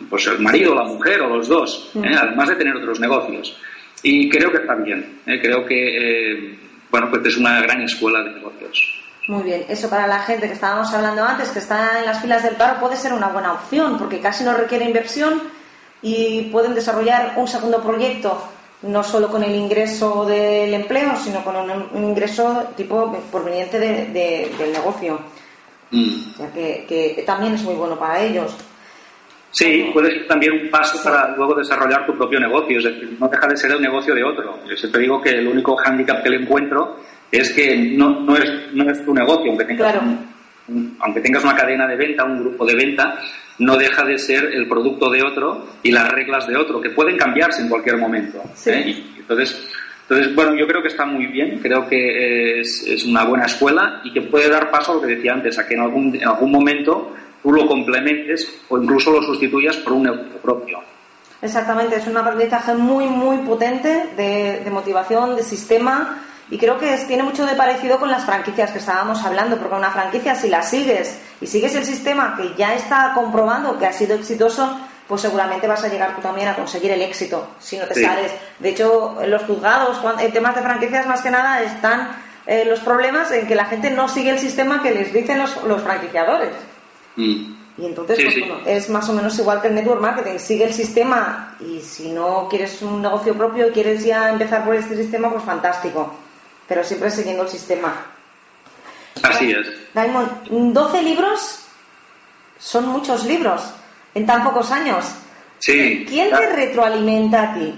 Pues 0.08 0.26
el 0.26 0.40
marido, 0.40 0.74
la 0.74 0.84
mujer 0.84 1.20
o 1.20 1.36
los 1.36 1.46
dos, 1.46 1.92
además 1.94 2.48
de 2.48 2.56
tener 2.56 2.74
otros 2.74 2.98
negocios. 2.98 3.54
Y 4.02 4.28
creo 4.28 4.50
que 4.50 4.58
está 4.58 4.74
bien. 4.74 5.20
¿eh? 5.26 5.38
Creo 5.40 5.64
que, 5.66 5.74
eh, 6.32 6.58
bueno, 6.90 7.08
pues 7.10 7.26
es 7.26 7.36
una 7.36 7.60
gran 7.60 7.82
escuela 7.82 8.22
de 8.22 8.30
negocios. 8.30 8.96
Muy 9.28 9.42
bien, 9.42 9.64
eso 9.68 9.88
para 9.88 10.06
la 10.06 10.20
gente 10.20 10.46
que 10.46 10.54
estábamos 10.54 10.92
hablando 10.92 11.22
antes, 11.22 11.50
que 11.50 11.58
está 11.58 12.00
en 12.00 12.06
las 12.06 12.20
filas 12.20 12.42
del 12.42 12.56
paro, 12.56 12.80
puede 12.80 12.96
ser 12.96 13.12
una 13.12 13.28
buena 13.28 13.52
opción, 13.52 13.98
porque 13.98 14.18
casi 14.18 14.42
no 14.42 14.54
requiere 14.54 14.86
inversión 14.86 15.42
y 16.02 16.42
pueden 16.52 16.74
desarrollar 16.74 17.34
un 17.36 17.46
segundo 17.46 17.82
proyecto, 17.82 18.42
no 18.82 19.02
solo 19.02 19.28
con 19.28 19.42
el 19.42 19.54
ingreso 19.54 20.24
del 20.24 20.72
empleo, 20.72 21.14
sino 21.16 21.44
con 21.44 21.56
un, 21.56 22.04
ingreso 22.04 22.72
tipo 22.76 23.12
proveniente 23.30 23.78
del 23.78 24.72
negocio. 24.72 25.20
Mm. 25.90 26.32
O 26.32 26.36
sea, 26.36 26.52
que, 26.52 26.84
que 26.88 27.22
también 27.26 27.54
es 27.54 27.62
muy 27.62 27.74
bueno 27.74 27.98
para 27.98 28.20
ellos. 28.20 28.56
Sí, 29.52 29.90
puede 29.92 30.12
ser 30.12 30.28
también 30.28 30.52
un 30.52 30.70
paso 30.70 31.02
para 31.02 31.34
luego 31.36 31.54
desarrollar 31.54 32.06
tu 32.06 32.16
propio 32.16 32.38
negocio, 32.38 32.78
es 32.78 32.84
decir, 32.84 33.16
no 33.18 33.28
deja 33.28 33.46
de 33.48 33.56
ser 33.56 33.72
el 33.72 33.82
negocio 33.82 34.14
de 34.14 34.22
otro. 34.22 34.60
Yo 34.68 34.76
siempre 34.76 35.02
digo 35.02 35.20
que 35.20 35.30
el 35.30 35.48
único 35.48 35.76
hándicap 35.76 36.22
que 36.22 36.30
le 36.30 36.36
encuentro 36.36 36.98
es 37.32 37.52
que 37.52 37.76
no, 37.76 38.20
no, 38.20 38.36
es, 38.36 38.72
no 38.72 38.88
es 38.88 39.04
tu 39.04 39.12
negocio, 39.12 39.50
aunque 39.50 39.64
tengas, 39.64 39.96
aunque 41.00 41.20
tengas 41.20 41.42
una 41.42 41.56
cadena 41.56 41.86
de 41.88 41.96
venta, 41.96 42.24
un 42.24 42.40
grupo 42.40 42.64
de 42.64 42.76
venta, 42.76 43.18
no 43.60 43.76
deja 43.76 44.04
de 44.04 44.18
ser 44.18 44.44
el 44.46 44.68
producto 44.68 45.08
de 45.10 45.22
otro 45.22 45.66
y 45.82 45.92
las 45.92 46.10
reglas 46.10 46.46
de 46.48 46.56
otro, 46.56 46.80
que 46.80 46.90
pueden 46.90 47.16
cambiarse 47.16 47.62
en 47.62 47.68
cualquier 47.68 47.96
momento. 47.96 48.42
¿eh? 48.66 49.04
entonces, 49.18 49.68
entonces, 50.02 50.34
bueno, 50.34 50.56
yo 50.56 50.66
creo 50.66 50.82
que 50.82 50.88
está 50.88 51.04
muy 51.04 51.26
bien, 51.26 51.60
creo 51.60 51.88
que 51.88 52.60
es, 52.60 52.82
es, 52.88 53.04
una 53.04 53.24
buena 53.24 53.46
escuela 53.46 54.00
y 54.02 54.12
que 54.12 54.22
puede 54.22 54.48
dar 54.48 54.70
paso 54.70 54.90
a 54.90 54.94
lo 54.96 55.00
que 55.02 55.14
decía 55.14 55.34
antes, 55.34 55.56
a 55.58 55.68
que 55.68 55.74
en 55.74 55.80
algún, 55.80 56.16
en 56.16 56.26
algún 56.26 56.50
momento 56.50 57.14
tú 57.42 57.52
lo 57.52 57.66
complementes 57.66 58.60
o 58.68 58.78
incluso 58.78 59.12
lo 59.12 59.22
sustituyas 59.22 59.76
por 59.76 59.92
un 59.92 60.02
negocio 60.02 60.38
propio. 60.42 60.80
Exactamente, 61.42 61.96
es 61.96 62.06
un 62.06 62.16
aprendizaje 62.16 62.74
muy, 62.74 63.06
muy 63.06 63.38
potente 63.38 63.88
de, 64.16 64.70
motivación, 64.70 65.36
de 65.36 65.42
sistema 65.42 66.22
y 66.50 66.58
creo 66.58 66.78
que 66.78 66.96
tiene 67.06 67.22
mucho 67.22 67.46
de 67.46 67.54
parecido 67.54 67.98
con 67.98 68.10
las 68.10 68.24
franquicias 68.24 68.72
que 68.72 68.78
estábamos 68.78 69.24
hablando, 69.24 69.56
porque 69.56 69.76
una 69.76 69.90
franquicia 69.90 70.34
si 70.34 70.48
la 70.48 70.62
sigues 70.62 71.18
y 71.40 71.46
sigues 71.46 71.74
el 71.76 71.84
sistema 71.84 72.34
que 72.36 72.54
ya 72.56 72.74
está 72.74 73.12
comprobando 73.14 73.78
que 73.78 73.86
ha 73.86 73.92
sido 73.92 74.16
exitoso, 74.16 74.78
pues 75.06 75.22
seguramente 75.22 75.68
vas 75.68 75.84
a 75.84 75.88
llegar 75.88 76.14
tú 76.16 76.22
también 76.22 76.48
a 76.48 76.56
conseguir 76.56 76.90
el 76.90 77.02
éxito 77.02 77.48
si 77.60 77.78
no 77.78 77.86
te 77.86 78.02
sales. 78.02 78.32
De 78.58 78.70
hecho, 78.70 79.16
en 79.22 79.30
los 79.30 79.42
juzgados, 79.44 79.98
en 80.20 80.32
temas 80.32 80.54
de 80.56 80.62
franquicias 80.62 81.06
más 81.06 81.22
que 81.22 81.30
nada 81.30 81.62
están 81.62 82.16
eh, 82.46 82.64
los 82.64 82.80
problemas 82.80 83.30
en 83.30 83.46
que 83.46 83.54
la 83.54 83.66
gente 83.66 83.90
no 83.90 84.08
sigue 84.08 84.30
el 84.30 84.38
sistema 84.38 84.82
que 84.82 84.92
les 84.92 85.12
dicen 85.12 85.38
los, 85.38 85.62
los 85.64 85.82
franquiciadores. 85.82 86.50
Mm. 87.16 87.54
Y 87.78 87.86
entonces, 87.86 88.18
pues, 88.22 88.66
es 88.66 88.90
más 88.90 89.08
o 89.08 89.12
menos 89.12 89.38
igual 89.38 89.62
que 89.62 89.68
el 89.68 89.74
network 89.74 90.00
marketing. 90.00 90.38
Sigue 90.38 90.64
el 90.64 90.74
sistema 90.74 91.56
y 91.60 91.80
si 91.80 92.10
no 92.10 92.48
quieres 92.48 92.82
un 92.82 93.00
negocio 93.00 93.34
propio 93.34 93.68
y 93.68 93.70
quieres 93.70 94.04
ya 94.04 94.30
empezar 94.30 94.64
por 94.64 94.74
este 94.74 94.96
sistema, 94.96 95.30
pues 95.30 95.44
fantástico. 95.44 96.12
Pero 96.70 96.84
siempre 96.84 97.10
siguiendo 97.10 97.42
el 97.42 97.48
sistema. 97.48 97.92
Así 99.24 99.50
es. 99.50 99.66
Daimon, 99.92 100.72
12 100.72 101.02
libros 101.02 101.66
son 102.60 102.86
muchos 102.86 103.24
libros 103.24 103.74
en 104.14 104.24
tan 104.24 104.44
pocos 104.44 104.70
años. 104.70 105.04
Sí. 105.58 106.06
¿Quién 106.08 106.30
te 106.30 106.46
retroalimenta 106.46 107.42
a 107.42 107.54
ti? 107.54 107.74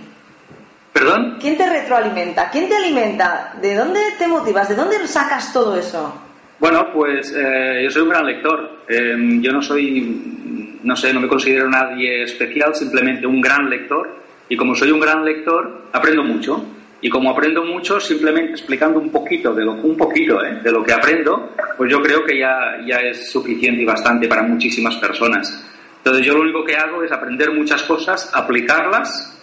¿Perdón? 0.93 1.39
¿Quién 1.41 1.57
te 1.57 1.71
retroalimenta? 1.71 2.51
¿Quién 2.51 2.69
te 2.69 2.77
alimenta? 2.77 3.55
¿De 3.63 3.75
dónde 3.75 3.99
te 4.19 4.27
motivas? 4.27 4.69
¿De 4.69 4.75
dónde 4.75 5.09
sacas 5.09 5.55
todo 5.55 5.75
eso? 5.75 6.15
Bueno, 6.59 6.93
pues 6.93 7.35
eh, 7.35 7.81
yo 7.85 7.91
soy 7.91 8.03
un 8.03 8.11
gran 8.11 8.27
lector. 8.27 8.85
Em, 8.91 9.41
yo 9.41 9.53
no 9.53 9.63
soy, 9.63 10.79
no 10.83 10.95
sé, 10.97 11.15
no 11.15 11.21
me 11.21 11.29
considero 11.29 11.67
nadie 11.67 12.25
especial, 12.25 12.75
simplemente 12.75 13.27
un 13.27 13.41
gran 13.41 13.71
lector. 13.71 14.19
Y 14.51 14.57
como 14.59 14.75
soy 14.75 14.91
un 14.91 15.01
gran 15.01 15.25
lector, 15.25 15.87
aprendo 15.95 16.23
mucho. 16.25 16.63
Y 17.05 17.11
como 17.11 17.31
aprendo 17.31 17.65
mucho, 17.65 17.99
simplemente 17.99 18.53
explicando 18.53 19.01
un 19.01 19.11
poquito 19.11 19.53
de 19.53 19.65
lo, 19.65 19.73
un 19.73 19.97
poquito, 19.97 20.43
¿eh? 20.45 20.61
de 20.63 20.71
lo 20.71 20.85
que 20.85 20.93
aprendo, 20.93 21.51
pues 21.77 21.91
yo 21.91 22.01
creo 22.01 22.25
que 22.25 22.39
ya, 22.39 22.79
ya 22.87 22.99
es 22.99 23.31
suficiente 23.31 23.83
y 23.83 23.85
bastante 23.85 24.29
para 24.29 24.45
muchísimas 24.45 24.97
personas. 24.97 25.69
Entonces 25.97 26.25
yo 26.25 26.35
lo 26.35 26.43
único 26.43 26.65
que 26.65 26.77
hago 26.77 27.03
es 27.03 27.11
aprender 27.11 27.51
muchas 27.53 27.83
cosas, 27.83 28.31
aplicarlas, 28.33 29.37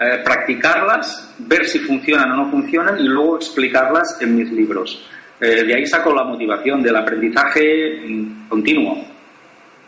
eh, 0.00 0.20
practicarlas, 0.24 1.34
ver 1.38 1.66
si 1.66 1.80
funcionan 1.80 2.32
o 2.32 2.36
no 2.36 2.50
funcionan 2.50 2.98
y 2.98 3.04
luego 3.04 3.36
explicarlas 3.36 4.16
en 4.22 4.34
mis 4.34 4.50
libros. 4.50 5.06
Eh, 5.38 5.64
de 5.64 5.74
ahí 5.74 5.86
saco 5.86 6.14
la 6.14 6.24
motivación 6.24 6.82
del 6.82 6.96
aprendizaje 6.96 8.00
mm, 8.06 8.48
continuo. 8.48 9.11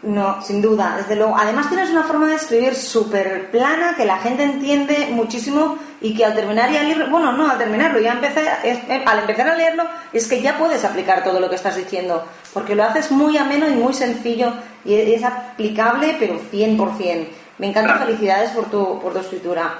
No, 0.04 0.42
sin 0.42 0.60
duda, 0.60 0.96
desde 0.98 1.16
luego. 1.16 1.34
Además 1.34 1.68
tienes 1.68 1.88
una 1.88 2.02
forma 2.02 2.28
de 2.28 2.36
escribir 2.36 2.74
súper 2.74 3.50
plana 3.50 3.94
que 3.96 4.04
la 4.04 4.18
gente 4.18 4.42
entiende 4.42 5.08
muchísimo 5.10 5.78
y 6.02 6.14
que 6.14 6.26
al 6.26 6.34
terminar 6.34 6.70
ya 6.70 6.82
el 6.82 6.88
libro, 6.88 7.08
bueno, 7.08 7.32
no, 7.32 7.50
al 7.50 7.56
terminarlo, 7.56 7.98
ya 8.00 8.12
empecé, 8.12 8.42
eh, 8.64 9.02
al 9.06 9.20
empezar 9.20 9.48
a 9.48 9.56
leerlo, 9.56 9.84
es 10.12 10.28
que 10.28 10.42
ya 10.42 10.58
puedes 10.58 10.84
aplicar 10.84 11.24
todo 11.24 11.40
lo 11.40 11.48
que 11.48 11.56
estás 11.56 11.76
diciendo, 11.76 12.22
porque 12.52 12.74
lo 12.74 12.84
haces 12.84 13.10
muy 13.12 13.38
ameno 13.38 13.66
y 13.66 13.72
muy 13.76 13.94
sencillo 13.94 14.52
y 14.84 14.94
es 14.94 15.24
aplicable, 15.24 16.16
pero 16.18 16.38
100%. 16.52 17.28
Me 17.56 17.68
encanta, 17.68 17.96
felicidades 17.96 18.50
por 18.50 18.66
tu, 18.66 19.00
por 19.00 19.14
tu 19.14 19.20
escritura. 19.20 19.78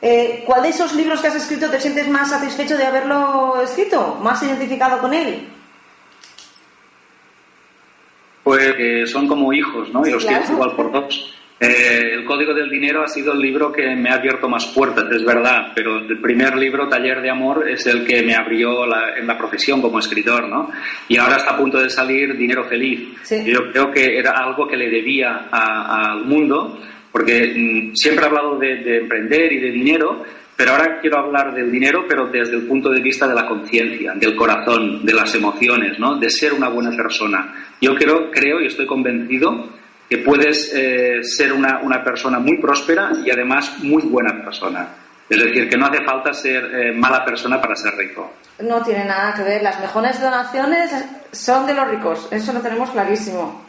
Eh, 0.00 0.44
¿Cuál 0.46 0.62
de 0.62 0.70
esos 0.70 0.94
libros 0.94 1.20
que 1.20 1.28
has 1.28 1.34
escrito 1.34 1.68
te 1.68 1.80
sientes 1.80 2.08
más 2.08 2.30
satisfecho 2.30 2.78
de 2.78 2.86
haberlo 2.86 3.60
escrito? 3.62 4.18
¿Más 4.22 4.42
identificado 4.42 4.98
con 4.98 5.12
él? 5.12 5.52
Pues 8.46 9.10
son 9.10 9.26
como 9.26 9.52
hijos, 9.52 9.92
¿no? 9.92 10.06
Y 10.06 10.12
los 10.12 10.24
claro. 10.24 10.44
igual 10.52 10.76
por 10.76 10.92
dos. 10.92 11.34
Eh, 11.58 12.12
el 12.12 12.24
Código 12.24 12.54
del 12.54 12.70
Dinero 12.70 13.02
ha 13.02 13.08
sido 13.08 13.32
el 13.32 13.40
libro 13.40 13.72
que 13.72 13.96
me 13.96 14.08
ha 14.08 14.14
abierto 14.14 14.48
más 14.48 14.66
puertas, 14.66 15.10
es 15.10 15.24
verdad, 15.24 15.72
pero 15.74 15.98
el 15.98 16.20
primer 16.20 16.54
libro, 16.54 16.88
Taller 16.88 17.20
de 17.20 17.28
Amor, 17.28 17.68
es 17.68 17.84
el 17.86 18.06
que 18.06 18.22
me 18.22 18.36
abrió 18.36 18.84
en 19.16 19.26
la 19.26 19.36
profesión 19.36 19.82
como 19.82 19.98
escritor, 19.98 20.46
¿no? 20.48 20.70
Y 21.08 21.16
ahora 21.16 21.38
está 21.38 21.54
a 21.54 21.56
punto 21.56 21.80
de 21.80 21.90
salir 21.90 22.36
Dinero 22.36 22.62
Feliz. 22.66 23.08
Yo 23.44 23.72
creo 23.72 23.90
que 23.90 24.16
era 24.16 24.30
algo 24.30 24.68
que 24.68 24.76
le 24.76 24.90
debía 24.90 25.48
al 25.50 26.24
mundo 26.24 26.78
porque 27.16 27.54
mm, 27.56 27.94
siempre 27.94 28.26
he 28.26 28.28
hablado 28.28 28.58
de, 28.58 28.98
emprender 28.98 29.50
y 29.50 29.58
de 29.58 29.70
dinero, 29.72 30.22
pero 30.56 30.72
ahora 30.72 31.00
quiero 31.00 31.18
hablar 31.18 31.54
del 31.54 31.70
dinero, 31.70 32.06
pero 32.08 32.26
desde 32.28 32.56
el 32.56 32.66
punto 32.66 32.88
de 32.88 33.02
vista 33.02 33.28
de 33.28 33.34
la 33.34 33.46
conciencia, 33.46 34.14
del 34.14 34.34
corazón, 34.34 35.04
de 35.04 35.12
las 35.12 35.34
emociones, 35.34 35.98
¿no? 35.98 36.16
de 36.16 36.30
ser 36.30 36.54
una 36.54 36.68
buena 36.68 36.96
persona. 36.96 37.54
Yo 37.80 37.94
creo, 37.94 38.30
creo 38.30 38.60
y 38.60 38.66
estoy 38.66 38.86
convencido 38.86 39.68
que 40.08 40.18
puedes 40.18 40.72
eh, 40.74 41.22
ser 41.22 41.52
una, 41.52 42.02
persona 42.02 42.38
muy 42.38 42.56
próspera 42.58 43.10
y 43.24 43.30
además 43.30 43.78
muy 43.82 44.02
buena 44.04 44.42
persona. 44.42 44.88
Es 45.28 45.42
decir, 45.42 45.68
que 45.68 45.76
no 45.76 45.86
hace 45.86 46.02
falta 46.04 46.32
ser 46.32 46.64
eh, 46.64 46.92
mala 46.92 47.24
persona 47.24 47.60
para 47.60 47.74
ser 47.74 47.94
rico. 47.96 48.32
No 48.60 48.80
tiene 48.82 49.04
nada 49.04 49.34
que 49.34 49.42
ver. 49.42 49.62
Las 49.62 49.80
mejores 49.80 50.20
donaciones 50.20 50.90
son 51.32 51.66
de 51.66 51.74
los 51.74 51.88
ricos. 51.88 52.28
Eso 52.30 52.52
lo 52.52 52.60
tenemos 52.60 52.90
clarísimo 52.90 53.65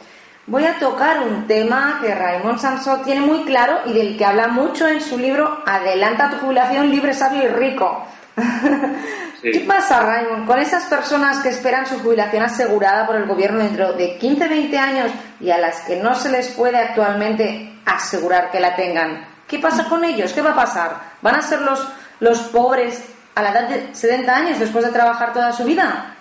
voy 0.48 0.64
a 0.64 0.78
tocar 0.78 1.22
un 1.22 1.46
tema 1.46 1.98
que 2.00 2.14
Raymond 2.14 2.58
Sansó 2.58 3.00
tiene 3.04 3.20
muy 3.20 3.44
claro 3.44 3.80
y 3.86 3.92
del 3.92 4.16
que 4.16 4.24
habla 4.24 4.48
mucho 4.48 4.88
en 4.88 5.00
su 5.00 5.18
libro 5.18 5.62
Adelanta 5.64 6.30
tu 6.30 6.38
jubilación 6.38 6.90
libre, 6.90 7.12
sabio 7.12 7.44
y 7.44 7.48
rico. 7.48 8.06
¿Qué 9.42 9.60
pasa, 9.60 10.00
Raymond, 10.00 10.46
con 10.46 10.58
esas 10.58 10.84
personas 10.86 11.38
que 11.40 11.50
esperan 11.50 11.86
su 11.86 11.98
jubilación 12.00 12.42
asegurada 12.42 13.06
por 13.06 13.16
el 13.16 13.26
gobierno 13.26 13.60
dentro 13.60 13.92
de 13.92 14.16
15, 14.18 14.48
20 14.48 14.78
años 14.78 15.12
y 15.40 15.50
a 15.50 15.58
las 15.58 15.82
que 15.82 15.96
no 15.96 16.14
se 16.14 16.30
les 16.30 16.48
puede 16.48 16.78
actualmente 16.78 17.74
asegurar 17.84 18.50
que 18.50 18.58
la 18.58 18.74
tengan? 18.74 19.26
¿Qué 19.46 19.58
pasa 19.58 19.88
con 19.88 20.04
ellos? 20.04 20.32
¿Qué 20.32 20.42
va 20.42 20.50
a 20.50 20.56
pasar? 20.56 20.96
¿Van 21.22 21.36
a 21.36 21.42
ser 21.42 21.60
los, 21.60 21.86
los 22.20 22.38
pobres 22.40 23.04
a 23.34 23.42
la 23.42 23.50
edad 23.50 23.68
de 23.68 23.94
70 23.94 24.36
años 24.36 24.58
después 24.58 24.84
de 24.84 24.90
trabajar 24.90 25.32
toda 25.32 25.52
su 25.52 25.64
vida? 25.64 26.16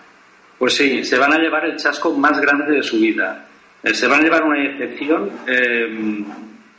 Pues 0.59 0.75
sí, 0.75 1.03
se 1.03 1.17
van 1.17 1.33
a 1.33 1.37
llevar 1.37 1.65
el 1.65 1.77
chasco 1.77 2.11
más 2.13 2.39
grande 2.39 2.71
de 2.71 2.83
su 2.83 2.97
vida. 2.97 3.46
Eh, 3.83 3.93
se 3.93 4.07
van 4.07 4.21
a 4.21 4.23
llevar 4.23 4.43
una 4.43 4.63
excepción 4.63 5.29
eh, 5.47 6.23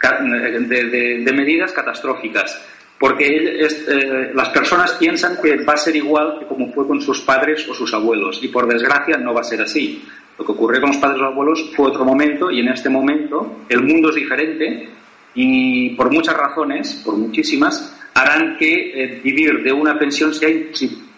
de, 0.04 1.32
medidas 1.32 1.72
catastróficas, 1.72 2.60
porque 2.98 3.26
eh, 3.26 4.30
las 4.34 4.48
personas 4.50 4.92
piensan 4.92 5.38
que 5.40 5.62
va 5.64 5.74
a 5.74 5.76
ser 5.76 5.94
igual 5.96 6.40
que 6.40 6.46
como 6.46 6.72
fue 6.72 6.86
con 6.86 7.00
sus 7.00 7.20
padres 7.20 7.68
o 7.68 7.74
sus 7.74 7.92
abuelos, 7.94 8.40
y 8.42 8.48
por 8.48 8.66
desgracia 8.66 9.16
no 9.16 9.32
va 9.32 9.40
a 9.40 9.44
ser 9.44 9.62
así. 9.62 10.04
Lo 10.38 10.44
que 10.44 10.52
ocurrió 10.52 10.80
con 10.80 10.90
los 10.90 10.98
padres 10.98 11.20
o 11.20 11.26
abuelos 11.26 11.70
fue 11.74 11.86
otro 11.86 12.04
momento, 12.04 12.50
y 12.50 12.60
en 12.60 12.68
este 12.68 12.88
momento 12.88 13.64
el 13.68 13.82
mundo 13.82 14.10
es 14.10 14.16
diferente, 14.16 14.88
y 15.34 15.90
por 15.90 16.12
muchas 16.12 16.36
razones, 16.36 17.02
por 17.04 17.16
muchísimas, 17.16 17.94
harán 18.14 18.56
que 18.56 19.20
vivir 19.22 19.62
de 19.62 19.72
una 19.72 19.96
pensión 19.98 20.34
sea 20.34 20.48
imposible. 20.48 21.08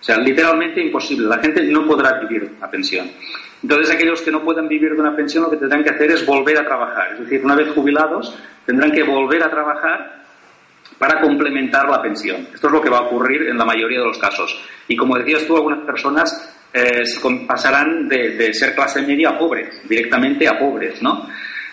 O 0.00 0.02
sea, 0.02 0.16
literalmente 0.18 0.80
imposible. 0.80 1.28
La 1.28 1.38
gente 1.38 1.62
no 1.64 1.86
podrá 1.86 2.18
vivir 2.20 2.50
una 2.56 2.70
pensión. 2.70 3.10
Entonces, 3.62 3.94
aquellos 3.94 4.22
que 4.22 4.30
no 4.30 4.42
puedan 4.42 4.68
vivir 4.68 4.94
de 4.94 5.00
una 5.00 5.14
pensión 5.14 5.44
lo 5.44 5.50
que 5.50 5.56
tendrán 5.56 5.84
que 5.84 5.90
hacer 5.90 6.10
es 6.10 6.24
volver 6.24 6.58
a 6.58 6.64
trabajar. 6.64 7.12
Es 7.12 7.20
decir, 7.20 7.42
una 7.44 7.54
vez 7.54 7.70
jubilados, 7.70 8.36
tendrán 8.64 8.90
que 8.90 9.02
volver 9.02 9.42
a 9.42 9.50
trabajar 9.50 10.20
para 10.98 11.20
complementar 11.20 11.88
la 11.88 12.02
pensión. 12.02 12.48
Esto 12.54 12.66
es 12.66 12.72
lo 12.72 12.80
que 12.80 12.90
va 12.90 12.98
a 12.98 13.02
ocurrir 13.02 13.48
en 13.48 13.58
la 13.58 13.64
mayoría 13.64 13.98
de 13.98 14.06
los 14.06 14.18
casos. 14.18 14.58
Y 14.88 14.96
como 14.96 15.16
decías 15.16 15.46
tú, 15.46 15.56
algunas 15.56 15.84
personas 15.84 16.56
eh, 16.72 17.02
pasarán 17.46 18.08
de, 18.08 18.36
de, 18.36 18.54
ser 18.54 18.74
clase 18.74 19.02
media 19.02 19.30
a 19.30 19.38
pobres, 19.38 19.80
directamente 19.88 20.46
a 20.46 20.58
pobres, 20.58 21.02
¿no? 21.02 21.26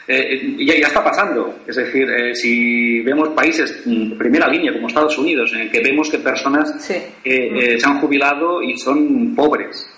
Eh, 0.09 0.55
ya, 0.59 0.79
ya, 0.79 0.87
está 0.87 1.03
pasando. 1.03 1.59
Es 1.67 1.75
decir, 1.75 2.09
eh, 2.09 2.33
si 2.33 3.01
vemos 3.01 3.29
países 3.29 3.83
de 3.85 4.15
primera 4.15 4.47
línea 4.47 4.71
como 4.71 4.87
Estados 4.87 5.17
Unidos, 5.17 5.51
en 5.53 5.61
el 5.61 5.71
que 5.71 5.81
vemos 5.81 6.09
que 6.09 6.19
personas 6.19 6.89
eh, 7.25 7.77
se 7.77 7.85
han 7.85 7.99
jubilado 7.99 8.61
y 8.61 8.77
son 8.77 9.35
pobres, 9.35 9.89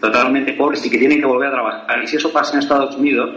totalmente 0.00 0.52
pobres 0.54 0.84
y 0.84 0.90
que 0.90 0.98
tienen 0.98 1.20
que 1.20 1.26
volver 1.26 1.48
a 1.48 1.52
trabajar. 1.52 2.02
Y 2.02 2.08
si 2.08 2.16
eso 2.16 2.32
pasa 2.32 2.54
en 2.54 2.58
Estados 2.58 2.96
Unidos, 2.96 3.30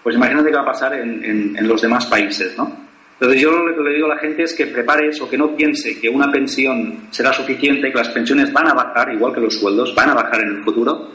pues 0.00 0.14
imagínate 0.14 0.50
qué 0.50 0.56
va 0.56 0.62
a 0.62 0.66
pasar 0.66 0.94
en, 0.94 1.56
en, 1.56 1.68
los 1.68 1.82
demás 1.82 2.06
países, 2.06 2.56
¿no? 2.56 2.86
Entonces 3.20 3.42
yo 3.42 3.50
lo 3.50 3.74
que 3.74 3.82
le 3.82 3.96
digo 3.96 4.06
a 4.06 4.14
la 4.14 4.20
gente 4.20 4.44
es 4.44 4.54
que 4.54 4.68
prepare 4.68 5.08
eso, 5.08 5.28
que 5.28 5.36
no 5.36 5.56
piense 5.56 5.98
que 5.98 6.08
una 6.08 6.30
pensión 6.30 7.08
será 7.10 7.32
suficiente, 7.32 7.90
que 7.90 7.98
las 7.98 8.10
pensiones 8.10 8.52
van 8.52 8.68
a 8.68 8.74
bajar, 8.74 9.12
igual 9.12 9.34
que 9.34 9.40
los 9.40 9.58
sueldos, 9.58 9.92
van 9.92 10.10
a 10.10 10.14
bajar 10.14 10.40
en 10.42 10.50
el 10.50 10.62
futuro, 10.62 11.10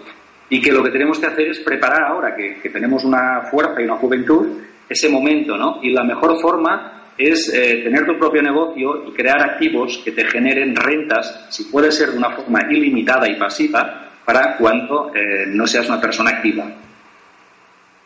y 0.53 0.61
que 0.61 0.71
lo 0.71 0.83
que 0.83 0.91
tenemos 0.91 1.17
que 1.17 1.25
hacer 1.25 1.47
es 1.47 1.59
preparar 1.61 2.03
ahora 2.03 2.35
que, 2.35 2.69
tenemos 2.69 3.03
una 3.03 3.41
fuerza 3.49 3.81
y 3.81 3.85
una 3.85 3.95
juventud 3.95 4.59
ese 4.87 5.09
momento, 5.09 5.57
¿no? 5.57 5.79
Y 5.81 5.89
la 5.89 6.03
mejor 6.03 6.39
forma 6.39 7.09
es 7.17 7.51
eh, 7.51 7.81
tener 7.83 8.05
tu 8.05 8.19
propio 8.19 8.43
negocio 8.43 9.03
y 9.07 9.13
crear 9.13 9.41
activos 9.41 9.99
que 10.05 10.11
te 10.11 10.25
generen 10.25 10.75
rentas, 10.75 11.47
si 11.49 11.63
puede 11.63 11.91
ser 11.91 12.11
de 12.11 12.19
una 12.19 12.29
forma 12.29 12.61
ilimitada 12.69 13.27
y 13.27 13.35
pasiva, 13.35 14.11
para 14.23 14.55
cuando 14.55 15.11
eh, 15.15 15.45
no 15.47 15.65
seas 15.65 15.89
una 15.89 15.99
persona 15.99 16.29
activa. 16.29 16.65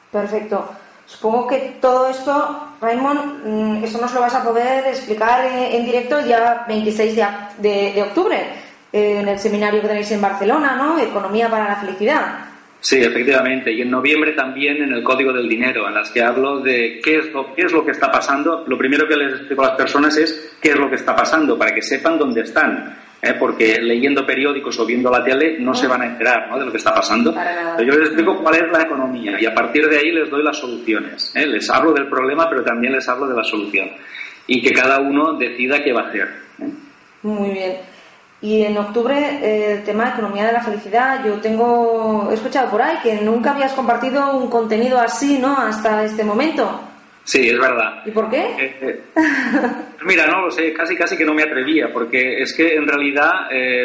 Perfecto. 0.09 0.73
Supongo 1.05 1.47
que 1.47 1.75
todo 1.81 2.07
esto, 2.07 2.75
Raymond, 2.79 3.45
mm, 3.45 3.83
eso 3.83 3.99
nos 3.99 4.13
lo 4.13 4.21
vas 4.21 4.35
a 4.35 4.43
poder 4.45 4.87
explicar 4.87 5.43
en, 5.43 5.83
directo 5.83 6.19
el 6.19 6.27
día 6.27 6.63
26 6.65 7.13
de, 7.57 7.91
de 7.93 8.03
octubre 8.03 8.66
en 8.91 9.27
el 9.27 9.39
seminario 9.39 9.81
que 9.81 9.87
tenéis 9.87 10.11
en 10.11 10.21
Barcelona, 10.21 10.75
¿no? 10.75 10.99
Economía 10.99 11.49
para 11.49 11.67
la 11.67 11.75
felicidad. 11.75 12.47
Sí, 12.79 12.97
efectivamente. 13.01 13.71
Y 13.71 13.81
en 13.81 13.91
noviembre 13.91 14.33
también 14.33 14.81
en 14.81 14.93
el 14.93 15.03
Código 15.03 15.33
del 15.33 15.49
Dinero, 15.49 15.87
en 15.87 15.95
las 15.95 16.11
que 16.11 16.21
hablo 16.21 16.59
de 16.59 16.99
qué 17.03 17.17
es 17.17 17.33
lo, 17.33 17.53
qué 17.53 17.63
es 17.63 17.71
lo 17.71 17.83
que 17.83 17.91
está 17.91 18.11
pasando. 18.11 18.63
Lo 18.67 18.77
primero 18.77 19.07
que 19.07 19.15
les 19.15 19.33
explico 19.33 19.63
a 19.63 19.69
las 19.69 19.75
personas 19.75 20.15
es 20.17 20.57
qué 20.61 20.69
es 20.69 20.77
lo 20.77 20.89
que 20.89 20.95
está 20.95 21.15
pasando, 21.15 21.57
para 21.57 21.73
que 21.73 21.81
sepan 21.81 22.17
dónde 22.17 22.41
están. 22.41 22.95
¿eh? 23.21 23.33
Porque 23.39 23.81
leyendo 23.81 24.25
periódicos 24.25 24.79
o 24.79 24.85
viendo 24.85 25.09
la 25.09 25.23
tele 25.23 25.57
no 25.59 25.73
se 25.73 25.87
van 25.87 26.01
a 26.03 26.05
enterar 26.05 26.49
¿no? 26.49 26.59
de 26.59 26.65
lo 26.65 26.71
que 26.71 26.77
está 26.77 26.93
pasando. 26.93 27.33
Yo 27.79 27.93
les 27.97 28.09
explico 28.09 28.41
cuál 28.41 28.55
es 28.55 28.71
la 28.71 28.83
economía 28.83 29.41
y 29.41 29.45
a 29.45 29.53
partir 29.53 29.87
de 29.89 29.97
ahí 29.97 30.11
les 30.11 30.29
doy 30.29 30.43
las 30.43 30.57
soluciones. 30.57 31.31
¿eh? 31.35 31.45
Les 31.45 31.69
hablo 31.69 31.93
del 31.93 32.07
problema, 32.07 32.47
pero 32.49 32.63
también 32.63 32.93
les 32.93 33.07
hablo 33.09 33.27
de 33.27 33.35
la 33.35 33.43
solución. 33.43 33.89
Y 34.45 34.61
que 34.61 34.71
cada 34.71 34.99
uno 34.99 35.33
decida 35.33 35.83
qué 35.83 35.91
va 35.91 36.01
a 36.01 36.09
hacer. 36.09 36.27
¿eh? 36.61 36.71
Muy 37.23 37.49
bien. 37.49 37.96
Y 38.39 38.61
en 38.61 38.77
octubre 38.77 39.15
eh, 39.17 39.73
el 39.73 39.83
tema 39.83 40.05
de 40.05 40.09
economía 40.11 40.45
de 40.45 40.53
la 40.53 40.61
felicidad, 40.61 41.25
yo 41.25 41.35
tengo, 41.35 42.27
he 42.29 42.35
escuchado 42.35 42.69
por 42.69 42.81
ahí 42.81 42.97
que 43.01 43.15
nunca 43.15 43.51
habías 43.51 43.73
compartido 43.73 44.37
un 44.37 44.47
contenido 44.47 44.99
así, 44.99 45.39
¿no? 45.39 45.57
Hasta 45.57 46.03
este 46.03 46.23
momento. 46.23 46.81
Sí, 47.23 47.49
es 47.49 47.59
verdad. 47.59 48.03
¿Y 48.05 48.11
por 48.11 48.29
qué? 48.29 48.45
Eh, 48.59 48.77
eh, 48.81 49.01
mira, 50.05 50.27
no 50.27 50.41
lo 50.41 50.51
sé, 50.51 50.71
casi 50.71 50.95
casi 50.95 51.17
que 51.17 51.25
no 51.25 51.33
me 51.33 51.43
atrevía, 51.43 51.91
porque 51.91 52.39
es 52.41 52.53
que 52.53 52.75
en 52.75 52.87
realidad 52.87 53.31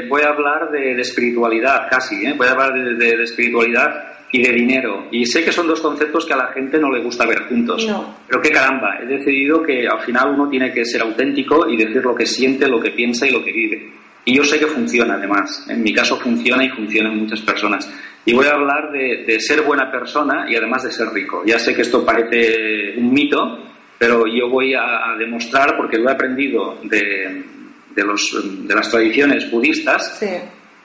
voy 0.08 0.22
a 0.22 0.28
hablar 0.28 0.70
de, 0.70 1.00
espiritualidad, 1.00 1.88
casi, 1.90 2.30
voy 2.34 2.46
a 2.46 2.50
hablar 2.50 2.74
de, 2.74 3.22
espiritualidad 3.22 4.04
y 4.30 4.42
de 4.42 4.52
dinero. 4.52 5.08
Y 5.10 5.24
sé 5.24 5.42
que 5.42 5.50
son 5.50 5.66
dos 5.66 5.80
conceptos 5.80 6.26
que 6.26 6.34
a 6.34 6.36
la 6.36 6.48
gente 6.48 6.78
no 6.78 6.90
le 6.90 7.02
gusta 7.02 7.26
ver 7.26 7.48
juntos. 7.48 7.86
No. 7.86 8.16
Pero 8.28 8.42
qué 8.42 8.50
caramba, 8.50 8.98
he 9.02 9.06
decidido 9.06 9.62
que 9.62 9.88
al 9.88 10.00
final 10.02 10.34
uno 10.34 10.48
tiene 10.48 10.72
que 10.72 10.84
ser 10.84 11.00
auténtico 11.00 11.66
y 11.68 11.76
decir 11.76 12.04
lo 12.04 12.14
que 12.14 12.26
siente, 12.26 12.68
lo 12.68 12.80
que 12.80 12.90
piensa 12.90 13.26
y 13.26 13.30
lo 13.30 13.42
que 13.42 13.52
vive. 13.52 14.01
Y 14.24 14.34
yo 14.36 14.44
sé 14.44 14.58
que 14.58 14.66
funciona 14.66 15.14
además. 15.14 15.66
En 15.68 15.82
mi 15.82 15.92
caso 15.92 16.18
funciona 16.18 16.64
y 16.64 16.68
funciona 16.70 17.10
en 17.10 17.18
muchas 17.18 17.40
personas. 17.40 17.90
Y 18.24 18.32
voy 18.32 18.46
a 18.46 18.52
hablar 18.52 18.92
de, 18.92 19.40
ser 19.40 19.62
buena 19.62 19.90
persona 19.90 20.46
y 20.48 20.54
además 20.54 20.84
de 20.84 20.92
ser 20.92 21.08
rico. 21.08 21.42
Ya 21.44 21.58
sé 21.58 21.74
que 21.74 21.82
esto 21.82 22.04
parece 22.04 22.94
un 22.96 23.12
mito, 23.12 23.58
pero 23.98 24.26
yo 24.26 24.48
voy 24.48 24.74
a, 24.74 25.16
demostrar, 25.18 25.76
porque 25.76 25.98
lo 25.98 26.08
he 26.08 26.12
aprendido 26.12 26.78
de, 26.84 27.44
de, 27.94 28.04
los, 28.04 28.66
de 28.66 28.74
las 28.74 28.88
tradiciones 28.88 29.50
budistas, 29.50 30.22
eh, 30.22 30.42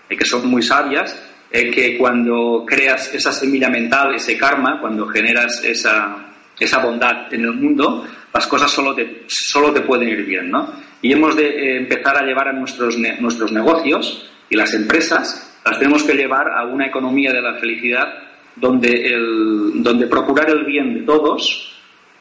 que 0.10 0.26
son 0.26 0.48
muy 0.48 0.64
sabias, 0.64 1.22
eh, 1.52 1.70
que 1.70 1.98
cuando 1.98 2.66
creas 2.68 3.14
esa 3.14 3.32
semilla 3.32 3.70
mental, 3.70 4.16
ese 4.16 4.36
karma, 4.36 4.82
cuando 4.82 5.08
generas 5.08 5.64
esa, 5.64 6.34
esa 6.60 6.80
bondad 6.80 7.32
en 7.34 7.42
el 7.42 7.54
mundo, 7.54 8.06
las 8.34 8.48
cosas 8.48 8.72
solo 8.72 8.94
te, 8.94 9.24
solo 9.28 9.72
te 9.72 9.82
pueden 9.82 10.10
ir 10.10 10.26
bien, 10.26 10.50
¿no? 10.50 10.87
Y 11.02 11.14
hemos 11.14 11.36
de 11.36 11.48
eh, 11.48 11.78
empezar 11.78 12.18
a 12.18 12.24
llevar 12.24 12.48
a 12.50 12.54
nuestros, 12.54 12.98
nuestros 13.20 13.52
negocios 13.52 14.30
y 14.50 14.56
las 14.56 14.74
empresas, 14.74 15.60
las 15.66 15.78
tenemos 15.80 16.04
que 16.04 16.14
llevar 16.14 16.50
a 16.52 16.66
una 16.66 16.88
economía 16.88 17.32
de 17.34 17.42
la 17.42 17.56
felicidad 17.56 18.08
donde, 18.56 19.14
el, 19.14 19.84
donde 19.84 20.08
procurar 20.08 20.50
el 20.50 20.66
bien 20.66 20.94
de 20.94 21.02
todos 21.02 21.74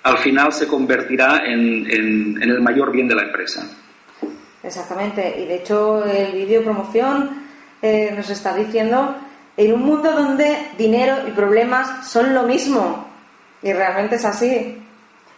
al 0.02 0.18
final 0.18 0.52
se 0.52 0.68
convertirá 0.68 1.42
en, 1.44 1.90
en, 1.90 2.42
el 2.42 2.60
mayor 2.60 2.92
bien 2.92 3.08
de 3.08 3.16
la 3.16 3.22
empresa. 3.22 3.66
Exactamente, 4.62 5.36
y 5.40 5.46
de 5.46 5.56
hecho 5.56 6.04
el 6.04 6.32
vídeo 6.32 6.62
promoción 6.62 7.42
eh, 7.82 8.12
nos 8.16 8.30
está 8.30 8.54
diciendo 8.54 9.16
en 9.56 9.72
un 9.72 9.82
mundo 9.82 10.12
donde 10.12 10.56
dinero 10.78 11.16
y 11.26 11.32
problemas 11.32 12.08
son 12.08 12.34
lo 12.34 12.44
mismo, 12.44 13.08
y 13.62 13.72
realmente 13.72 14.14
es 14.16 14.24
así. 14.24 14.78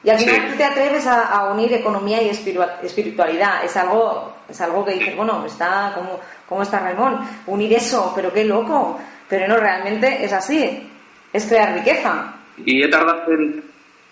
Y 0.09 0.11
al 0.11 0.19
final 0.21 0.49
tú 0.49 0.57
te 0.57 0.65
atreves 0.65 1.07
a, 1.07 1.51
unir 1.53 1.71
economía 1.71 2.23
y 2.23 2.31
espiritualidad. 2.31 3.63
Es 3.63 3.77
algo, 3.77 4.37
es 4.49 4.59
algo 4.59 4.83
que 4.83 4.95
dices, 4.95 5.15
bueno, 5.15 5.45
está 5.45 5.93
como, 5.95 6.19
como 6.49 6.63
está 6.63 6.79
Ramón, 6.79 7.21
unir 7.47 7.75
eso, 7.75 8.11
pero 8.17 8.33
qué 8.33 8.43
loco. 8.43 8.99
Pero 9.29 9.47
no, 9.47 9.59
realmente 9.59 10.25
es 10.25 10.33
así. 10.33 10.83
Es 11.31 11.45
crear 11.45 11.75
riqueza. 11.75 12.37
Y 12.65 12.83
he 12.83 12.89
tardado 12.89 13.31
en. 13.33 13.63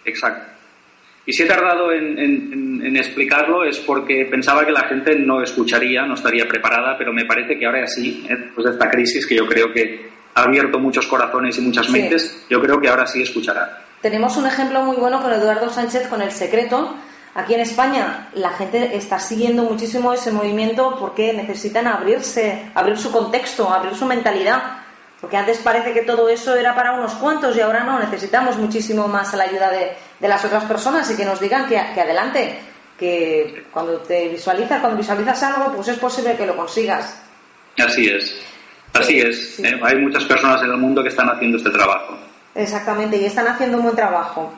Exacto. 0.04 0.44
Y 1.24 1.32
si 1.32 1.44
he 1.44 1.46
tardado 1.46 1.90
en, 1.90 2.94
explicarlo 2.94 3.64
es 3.64 3.78
porque 3.78 4.26
pensaba 4.30 4.66
que 4.66 4.72
la 4.72 4.86
gente 4.86 5.18
no 5.18 5.42
escucharía, 5.42 6.04
no 6.04 6.12
estaría 6.12 6.46
preparada, 6.46 6.98
pero 6.98 7.10
me 7.10 7.24
parece 7.24 7.58
que 7.58 7.64
ahora 7.64 7.86
sí, 7.86 8.26
¿eh? 8.28 8.36
después 8.36 8.66
de 8.66 8.72
esta 8.72 8.90
crisis 8.90 9.26
que 9.26 9.36
yo 9.36 9.46
creo 9.46 9.72
que 9.72 10.10
ha 10.34 10.42
abierto 10.42 10.78
muchos 10.78 11.06
corazones 11.06 11.56
y 11.56 11.62
muchas 11.62 11.88
mentes, 11.88 12.46
yo 12.50 12.60
creo 12.60 12.78
que 12.78 12.88
ahora 12.88 13.06
sí 13.06 13.22
escuchará. 13.22 13.85
Tenemos 14.06 14.36
un 14.36 14.46
ejemplo 14.46 14.84
muy 14.84 14.94
bueno 14.98 15.20
con 15.20 15.32
Eduardo 15.32 15.68
Sánchez 15.68 16.06
con 16.06 16.22
El 16.22 16.30
Secreto. 16.30 16.94
Aquí 17.34 17.54
en 17.54 17.60
España 17.60 18.28
la 18.34 18.50
gente 18.50 18.96
está 18.96 19.18
siguiendo 19.18 19.64
muchísimo 19.64 20.12
ese 20.12 20.30
movimiento 20.30 20.94
porque 21.00 21.32
necesitan 21.32 21.88
abrirse, 21.88 22.70
abrir 22.76 22.96
su 22.98 23.10
contexto, 23.10 23.68
abrir 23.68 23.96
su 23.96 24.06
mentalidad. 24.06 24.62
Porque 25.20 25.36
antes 25.36 25.58
parece 25.58 25.92
que 25.92 26.02
todo 26.02 26.28
eso 26.28 26.54
era 26.54 26.72
para 26.72 26.92
unos 26.92 27.14
cuantos 27.14 27.56
y 27.56 27.60
ahora 27.60 27.82
no, 27.82 27.98
necesitamos 27.98 28.56
muchísimo 28.58 29.08
más 29.08 29.34
la 29.34 29.42
ayuda 29.42 29.72
de, 29.72 29.96
las 30.20 30.44
otras 30.44 30.62
personas 30.66 31.10
y 31.10 31.16
que 31.16 31.24
nos 31.24 31.40
digan 31.40 31.66
que, 31.66 31.76
adelante, 31.76 32.60
que 32.96 33.64
cuando 33.72 33.98
te 34.02 34.28
visualizas, 34.28 34.78
cuando 34.78 34.98
visualizas 34.98 35.42
algo, 35.42 35.72
pues 35.74 35.88
es 35.88 35.98
posible 35.98 36.36
que 36.36 36.46
lo 36.46 36.54
consigas. 36.54 37.20
Así 37.76 38.06
es, 38.06 38.40
así 38.92 39.18
es. 39.18 39.58
¿eh? 39.58 39.80
Hay 39.82 39.96
muchas 39.96 40.22
personas 40.26 40.62
en 40.62 40.70
el 40.70 40.76
mundo 40.76 41.02
que 41.02 41.08
están 41.08 41.28
haciendo 41.28 41.58
este 41.58 41.70
trabajo. 41.70 42.16
Exactamente, 42.56 43.16
y 43.18 43.26
están 43.26 43.46
haciendo 43.46 43.76
un 43.76 43.84
buen 43.84 43.96
trabajo. 43.96 44.52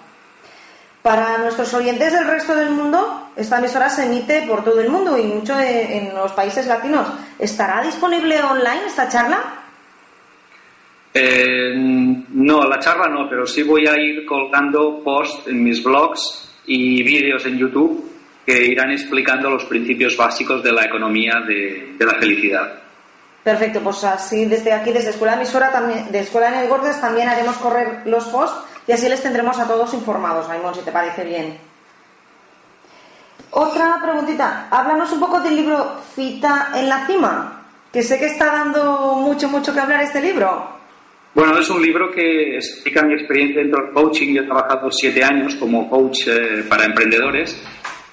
Para 1.03 1.39
nuestros 1.39 1.73
oyentes 1.75 2.13
del 2.13 2.27
resto 2.27 2.55
del 2.55 2.71
mundo, 2.71 3.31
esta 3.37 3.59
emisora 3.59 3.91
se 3.91 4.07
emite 4.07 4.43
por 4.43 4.65
todo 4.65 4.81
el 4.81 4.89
mundo 4.89 5.19
y 5.19 5.25
mucho 5.25 5.59
en 5.59 6.15
los 6.15 6.33
países 6.33 6.67
latinos. 6.67 7.07
¿Estará 7.39 7.83
disponible 7.83 8.43
online 8.43 8.87
esta 8.87 9.09
charla? 9.09 9.59
Eh, 11.15 11.75
no, 11.75 12.65
la 12.65 12.79
charla 12.79 13.09
no, 13.09 13.29
pero 13.29 13.47
sí 13.47 13.63
voy 13.63 13.87
a 13.87 13.99
ir 13.99 14.25
colgando 14.25 15.03
posts 15.03 15.49
en 15.49 15.65
mis 15.65 15.83
blogs 15.83 16.55
y 16.67 17.03
vídeos 17.03 17.45
en 17.47 17.59
YouTube 17.59 18.09
que 18.45 18.67
irán 18.67 18.91
explicando 18.91 19.51
los 19.51 19.65
principios 19.65 20.17
básicos 20.17 20.63
de 20.63 20.73
la 20.73 20.85
economía 20.85 21.41
de, 21.47 21.97
la 21.99 22.15
felicidad. 22.15 22.83
Perfecto, 23.49 23.81
pues 23.81 24.05
así 24.05 24.45
desde 24.45 24.75
aquí, 24.75 24.93
desde 24.93 25.09
Escuela 25.09 25.33
Emisora, 25.33 25.73
también, 25.73 26.13
de 26.13 26.19
Escuela 26.19 26.51
de 26.51 26.59
Networks, 26.59 27.01
también 27.01 27.31
haremos 27.31 27.57
correr 27.57 28.03
los 28.05 28.27
posts 28.27 28.59
y 28.87 28.93
así 28.93 29.09
les 29.09 29.23
tendremos 29.23 29.59
a 29.59 29.67
todos 29.67 29.95
informados, 29.95 30.47
Raimón, 30.47 30.75
si 30.75 30.83
te 30.83 30.93
parece 30.93 31.25
bien. 31.25 31.57
Otra 33.53 33.99
preguntita, 34.03 34.69
háblanos 34.71 35.11
un 35.13 35.21
poco 35.21 35.41
del 35.41 35.57
libro 35.57 35.97
Cita 36.15 36.73
en 36.75 36.91
la 36.91 37.07
cima, 37.07 37.63
que 37.91 38.03
sé 38.03 38.19
que 38.19 38.27
está 38.27 38.53
dando 38.53 39.15
mucho, 39.15 39.49
mucho 39.49 39.73
que 39.73 39.81
hablar 39.81 40.03
este 40.03 40.21
libro. 40.21 40.69
Bueno, 41.33 41.59
es 41.59 41.71
un 41.71 41.81
libro 41.81 42.11
que 42.11 42.57
explica 42.57 43.01
mi 43.01 43.15
experiencia 43.15 43.63
dentro 43.63 43.83
del 43.83 43.95
coaching. 43.95 44.35
Yo 44.35 44.43
he 44.43 44.45
trabajado 44.45 44.91
siete 44.91 45.25
años 45.25 45.55
como 45.55 45.89
coach 45.89 46.27
eh, 46.27 46.65
para 46.69 46.85
emprendedores 46.85 47.65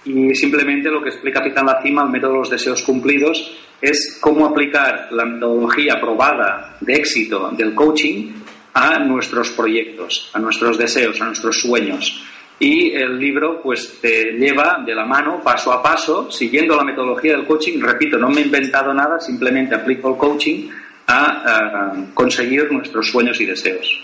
y 0.05 0.35
simplemente 0.35 0.89
lo 0.89 1.01
que 1.01 1.09
explica 1.09 1.43
Cita 1.43 1.61
en 1.61 1.65
la 1.65 1.81
Cima, 1.81 2.03
el 2.03 2.09
método 2.09 2.33
de 2.33 2.39
los 2.39 2.49
deseos 2.49 2.83
cumplidos, 2.83 3.57
es 3.81 4.17
cómo 4.21 4.45
aplicar 4.45 5.07
la 5.11 5.25
metodología 5.25 5.99
probada 5.99 6.77
de 6.79 6.93
éxito 6.93 7.49
del 7.51 7.73
coaching 7.73 8.33
a 8.73 8.99
nuestros 8.99 9.49
proyectos, 9.51 10.29
a 10.33 10.39
nuestros 10.39 10.77
deseos, 10.77 11.19
a 11.21 11.25
nuestros 11.25 11.59
sueños. 11.59 12.23
Y 12.59 12.91
el 12.93 13.17
libro 13.19 13.61
pues 13.61 13.99
te 13.99 14.33
lleva 14.33 14.81
de 14.85 14.95
la 14.95 15.05
mano, 15.05 15.41
paso 15.43 15.73
a 15.73 15.81
paso, 15.81 16.31
siguiendo 16.31 16.75
la 16.75 16.83
metodología 16.83 17.33
del 17.33 17.45
coaching. 17.45 17.81
Repito, 17.81 18.17
no 18.17 18.29
me 18.29 18.41
he 18.41 18.45
inventado 18.45 18.93
nada, 18.93 19.19
simplemente 19.19 19.75
aplico 19.75 20.09
el 20.09 20.17
coaching 20.17 20.69
a, 21.07 21.93
conseguir 22.13 22.71
nuestros 22.71 23.09
sueños 23.09 23.39
y 23.41 23.45
deseos. 23.45 24.01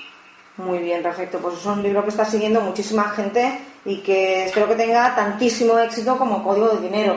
Muy 0.57 0.79
bien, 0.79 1.01
perfecto. 1.01 1.39
Pues 1.39 1.55
es 1.57 1.65
un 1.65 1.81
libro 1.81 2.03
que 2.03 2.09
está 2.09 2.25
siguiendo 2.25 2.59
muchísima 2.61 3.09
gente 3.09 3.59
y 3.85 3.97
que 3.97 4.45
espero 4.45 4.67
que 4.67 4.75
tenga 4.75 5.15
tantísimo 5.15 5.77
éxito 5.79 6.17
como 6.17 6.43
Código 6.43 6.69
de 6.69 6.81
Dinero. 6.81 7.15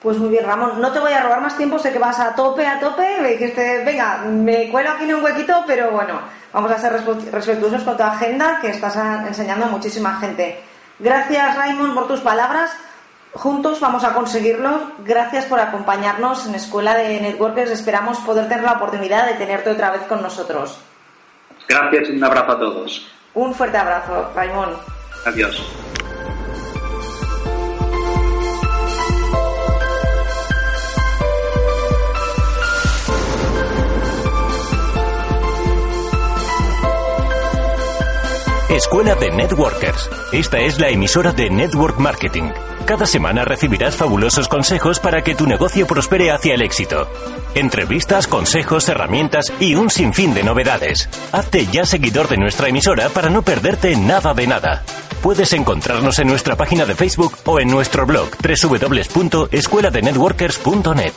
Pues 0.00 0.16
muy 0.16 0.28
bien, 0.28 0.46
Ramón, 0.46 0.80
no 0.80 0.92
te 0.92 1.00
voy 1.00 1.12
a 1.12 1.22
robar 1.22 1.40
más 1.40 1.56
tiempo, 1.56 1.78
sé 1.78 1.92
que 1.92 1.98
vas 1.98 2.20
a 2.20 2.34
tope, 2.34 2.64
a 2.64 2.78
tope, 2.78 3.36
que 3.36 3.46
este, 3.46 3.84
venga, 3.84 4.18
me 4.18 4.70
cuelo 4.70 4.90
aquí 4.90 5.04
en 5.04 5.16
un 5.16 5.24
huequito, 5.24 5.64
pero 5.66 5.90
bueno, 5.90 6.20
vamos 6.52 6.70
a 6.70 6.78
ser 6.78 6.92
respetuosos 7.32 7.82
con 7.82 7.96
tu 7.96 8.02
agenda, 8.04 8.58
que 8.60 8.70
estás 8.70 8.96
enseñando 9.26 9.66
a 9.66 9.68
muchísima 9.68 10.16
gente. 10.20 10.60
Gracias, 11.00 11.56
Raymond, 11.56 11.94
por 11.94 12.06
tus 12.06 12.20
palabras. 12.20 12.70
Juntos 13.32 13.80
vamos 13.80 14.04
a 14.04 14.14
conseguirlo. 14.14 14.92
Gracias 15.04 15.44
por 15.46 15.60
acompañarnos 15.60 16.46
en 16.46 16.54
Escuela 16.54 16.94
de 16.94 17.20
Networkers. 17.20 17.70
Esperamos 17.70 18.18
poder 18.18 18.48
tener 18.48 18.64
la 18.64 18.72
oportunidad 18.72 19.26
de 19.26 19.34
tenerte 19.34 19.70
otra 19.70 19.90
vez 19.90 20.02
con 20.02 20.22
nosotros. 20.22 20.80
Gracias 21.68 22.08
y 22.08 22.12
un 22.16 22.24
abrazo 22.24 22.52
a 22.52 22.58
todos. 22.58 23.06
Un 23.34 23.54
fuerte 23.54 23.76
abrazo, 23.76 24.30
Raimón. 24.34 24.97
Adiós. 25.28 25.60
Escuela 38.70 39.14
de 39.14 39.30
Networkers. 39.30 40.10
Esta 40.30 40.58
es 40.58 40.78
la 40.78 40.90
emisora 40.90 41.32
de 41.32 41.48
Network 41.48 41.98
Marketing. 41.98 42.50
Cada 42.84 43.06
semana 43.06 43.42
recibirás 43.42 43.96
fabulosos 43.96 44.46
consejos 44.46 45.00
para 45.00 45.22
que 45.22 45.34
tu 45.34 45.46
negocio 45.46 45.86
prospere 45.86 46.30
hacia 46.30 46.52
el 46.52 46.60
éxito. 46.60 47.10
Entrevistas, 47.54 48.26
consejos, 48.26 48.86
herramientas 48.90 49.50
y 49.58 49.74
un 49.74 49.88
sinfín 49.88 50.34
de 50.34 50.42
novedades. 50.42 51.08
Hazte 51.32 51.66
ya 51.66 51.86
seguidor 51.86 52.28
de 52.28 52.36
nuestra 52.36 52.68
emisora 52.68 53.08
para 53.08 53.30
no 53.30 53.40
perderte 53.40 53.96
nada 53.96 54.34
de 54.34 54.46
nada. 54.46 54.84
Puedes 55.22 55.54
encontrarnos 55.54 56.18
en 56.18 56.28
nuestra 56.28 56.56
página 56.56 56.84
de 56.84 56.94
Facebook 56.94 57.38
o 57.46 57.60
en 57.60 57.70
nuestro 57.70 58.04
blog 58.04 58.28
www.escueladenetworkers.net. 58.42 61.14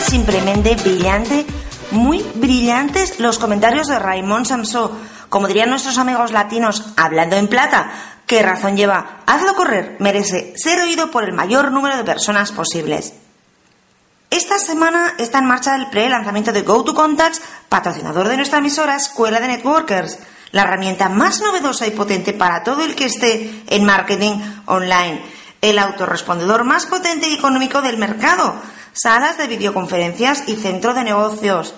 simplemente 0.00 0.74
brillante, 0.76 1.46
muy 1.90 2.22
brillantes 2.34 3.20
los 3.20 3.38
comentarios 3.38 3.88
de 3.88 3.98
Raymond 3.98 4.46
Samsó. 4.46 4.96
Como 5.28 5.46
dirían 5.46 5.70
nuestros 5.70 5.98
amigos 5.98 6.32
latinos, 6.32 6.92
hablando 6.96 7.36
en 7.36 7.48
plata, 7.48 7.90
¿qué 8.26 8.42
razón 8.42 8.76
lleva? 8.76 9.20
Hazlo 9.26 9.54
correr, 9.54 9.96
merece 9.98 10.54
ser 10.56 10.80
oído 10.80 11.10
por 11.10 11.24
el 11.24 11.32
mayor 11.32 11.72
número 11.72 11.96
de 11.96 12.04
personas 12.04 12.52
posibles. 12.52 13.14
Esta 14.30 14.58
semana 14.58 15.14
está 15.18 15.38
en 15.38 15.46
marcha 15.46 15.74
el 15.74 15.88
pre-lanzamiento 15.88 16.52
de 16.52 16.62
GoToContacts, 16.62 17.40
patrocinador 17.68 18.28
de 18.28 18.36
nuestra 18.36 18.58
emisora 18.58 18.96
Escuela 18.96 19.40
de 19.40 19.48
Networkers, 19.48 20.18
la 20.52 20.62
herramienta 20.62 21.08
más 21.08 21.40
novedosa 21.40 21.86
y 21.86 21.90
potente 21.90 22.32
para 22.32 22.62
todo 22.62 22.84
el 22.84 22.94
que 22.94 23.06
esté 23.06 23.62
en 23.66 23.84
marketing 23.84 24.38
online, 24.66 25.22
el 25.60 25.78
autorrespondedor 25.78 26.64
más 26.64 26.86
potente 26.86 27.28
y 27.28 27.34
económico 27.34 27.82
del 27.82 27.98
mercado 27.98 28.54
salas 28.92 29.38
de 29.38 29.46
videoconferencias 29.46 30.44
y 30.48 30.56
centro 30.56 30.94
de 30.94 31.04
negocios. 31.04 31.74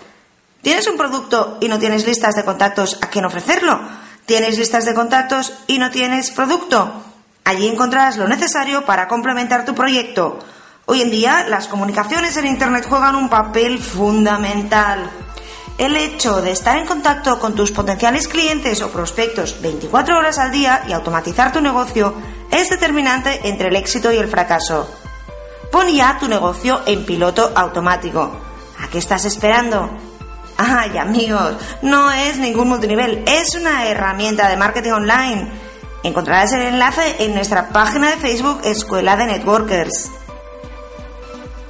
¿Tienes 0.63 0.87
un 0.89 0.97
producto 0.97 1.59
y 1.61 1.69
no 1.69 1.79
tienes 1.79 2.07
listas 2.07 2.35
de 2.35 2.45
contactos 2.45 2.99
a 3.01 3.09
quién 3.09 3.25
ofrecerlo? 3.25 3.81
¿Tienes 4.27 4.59
listas 4.59 4.85
de 4.85 4.95
contactos 4.95 5.55
y 5.67 5.79
no 5.79 5.91
tienes 5.91 6.31
producto? 6.31 7.03
Allí 7.45 7.67
encontrarás 7.67 8.17
lo 8.17 8.29
necesario 8.29 8.85
para 8.85 9.09
complementar 9.09 9.65
tu 9.65 9.75
proyecto. 9.75 10.39
Hoy 10.87 11.03
en 11.03 11.11
día 11.11 11.47
las 11.49 11.67
comunicaciones 11.67 12.37
en 12.37 12.47
Internet 12.47 12.87
juegan 12.89 13.17
un 13.17 13.29
papel 13.29 13.79
fundamental. 13.79 15.11
El 15.79 15.97
hecho 15.97 16.43
de 16.43 16.51
estar 16.51 16.77
en 16.77 16.87
contacto 16.87 17.39
con 17.39 17.55
tus 17.55 17.73
potenciales 17.73 18.29
clientes 18.29 18.83
o 18.83 18.91
prospectos 18.91 19.63
24 19.63 20.19
horas 20.19 20.39
al 20.39 20.53
día 20.53 20.85
y 20.87 20.93
automatizar 20.93 21.53
tu 21.53 21.63
negocio 21.63 22.13
es 22.51 22.69
determinante 22.69 23.49
entre 23.49 23.69
el 23.69 23.77
éxito 23.77 24.13
y 24.13 24.19
el 24.19 24.29
fracaso. 24.29 25.00
Pon 25.71 25.89
ya 25.89 26.19
tu 26.19 26.29
negocio 26.29 26.81
en 26.87 27.07
piloto 27.07 27.53
automático. 27.55 28.31
¿A 28.81 28.89
qué 28.89 28.99
estás 28.99 29.25
esperando? 29.25 29.91
Ay, 30.57 30.99
amigos, 30.99 31.55
no 31.83 32.11
es 32.11 32.39
ningún 32.39 32.69
multinivel, 32.69 33.25
es 33.27 33.55
una 33.55 33.87
herramienta 33.87 34.49
de 34.49 34.57
marketing 34.57 34.91
online. 34.91 35.49
Encontrarás 36.03 36.53
el 36.53 36.63
enlace 36.63 37.17
en 37.21 37.35
nuestra 37.35 37.69
página 37.71 38.11
de 38.11 38.17
Facebook 38.17 38.61
Escuela 38.65 39.17
de 39.17 39.27
Networkers. 39.27 40.11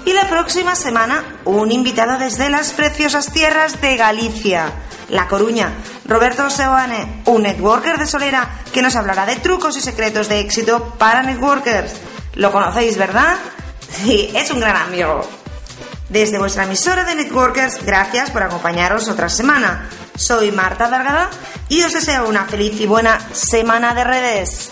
Y 0.05 0.13
la 0.13 0.29
próxima 0.29 0.75
semana, 0.75 1.23
un 1.45 1.71
invitado 1.71 2.19
desde 2.19 2.49
las 2.49 2.73
preciosas 2.73 3.33
tierras 3.33 3.81
de 3.81 3.97
Galicia, 3.97 4.73
La 5.09 5.29
Coruña, 5.29 5.75
Roberto 6.07 6.49
Seoane, 6.49 7.23
un 7.27 7.43
networker 7.43 7.99
de 7.99 8.07
Solera 8.07 8.63
que 8.73 8.83
nos 8.83 8.97
hablará 8.97 9.27
de 9.27 9.37
trucos 9.37 9.77
y 9.77 9.81
secretos 9.81 10.29
de 10.29 10.41
éxito 10.41 10.95
para 10.99 11.23
networkers. 11.23 11.93
Lo 12.35 12.51
conocéis, 12.51 12.97
¿verdad? 12.97 13.37
Sí, 13.93 14.31
es 14.35 14.51
un 14.51 14.61
gran 14.61 14.77
amigo. 14.77 15.29
Desde 16.09 16.39
vuestra 16.39 16.65
emisora 16.65 17.05
de 17.05 17.15
Networkers, 17.15 17.85
gracias 17.85 18.31
por 18.31 18.43
acompañaros 18.43 19.09
otra 19.09 19.29
semana. 19.29 19.89
Soy 20.17 20.51
Marta 20.51 20.89
Dargada 20.89 21.31
y 21.69 21.83
os 21.83 21.93
deseo 21.93 22.29
una 22.29 22.47
feliz 22.47 22.81
y 22.81 22.87
buena 22.87 23.21
semana 23.33 23.95
de 23.95 24.05
redes. 24.05 24.71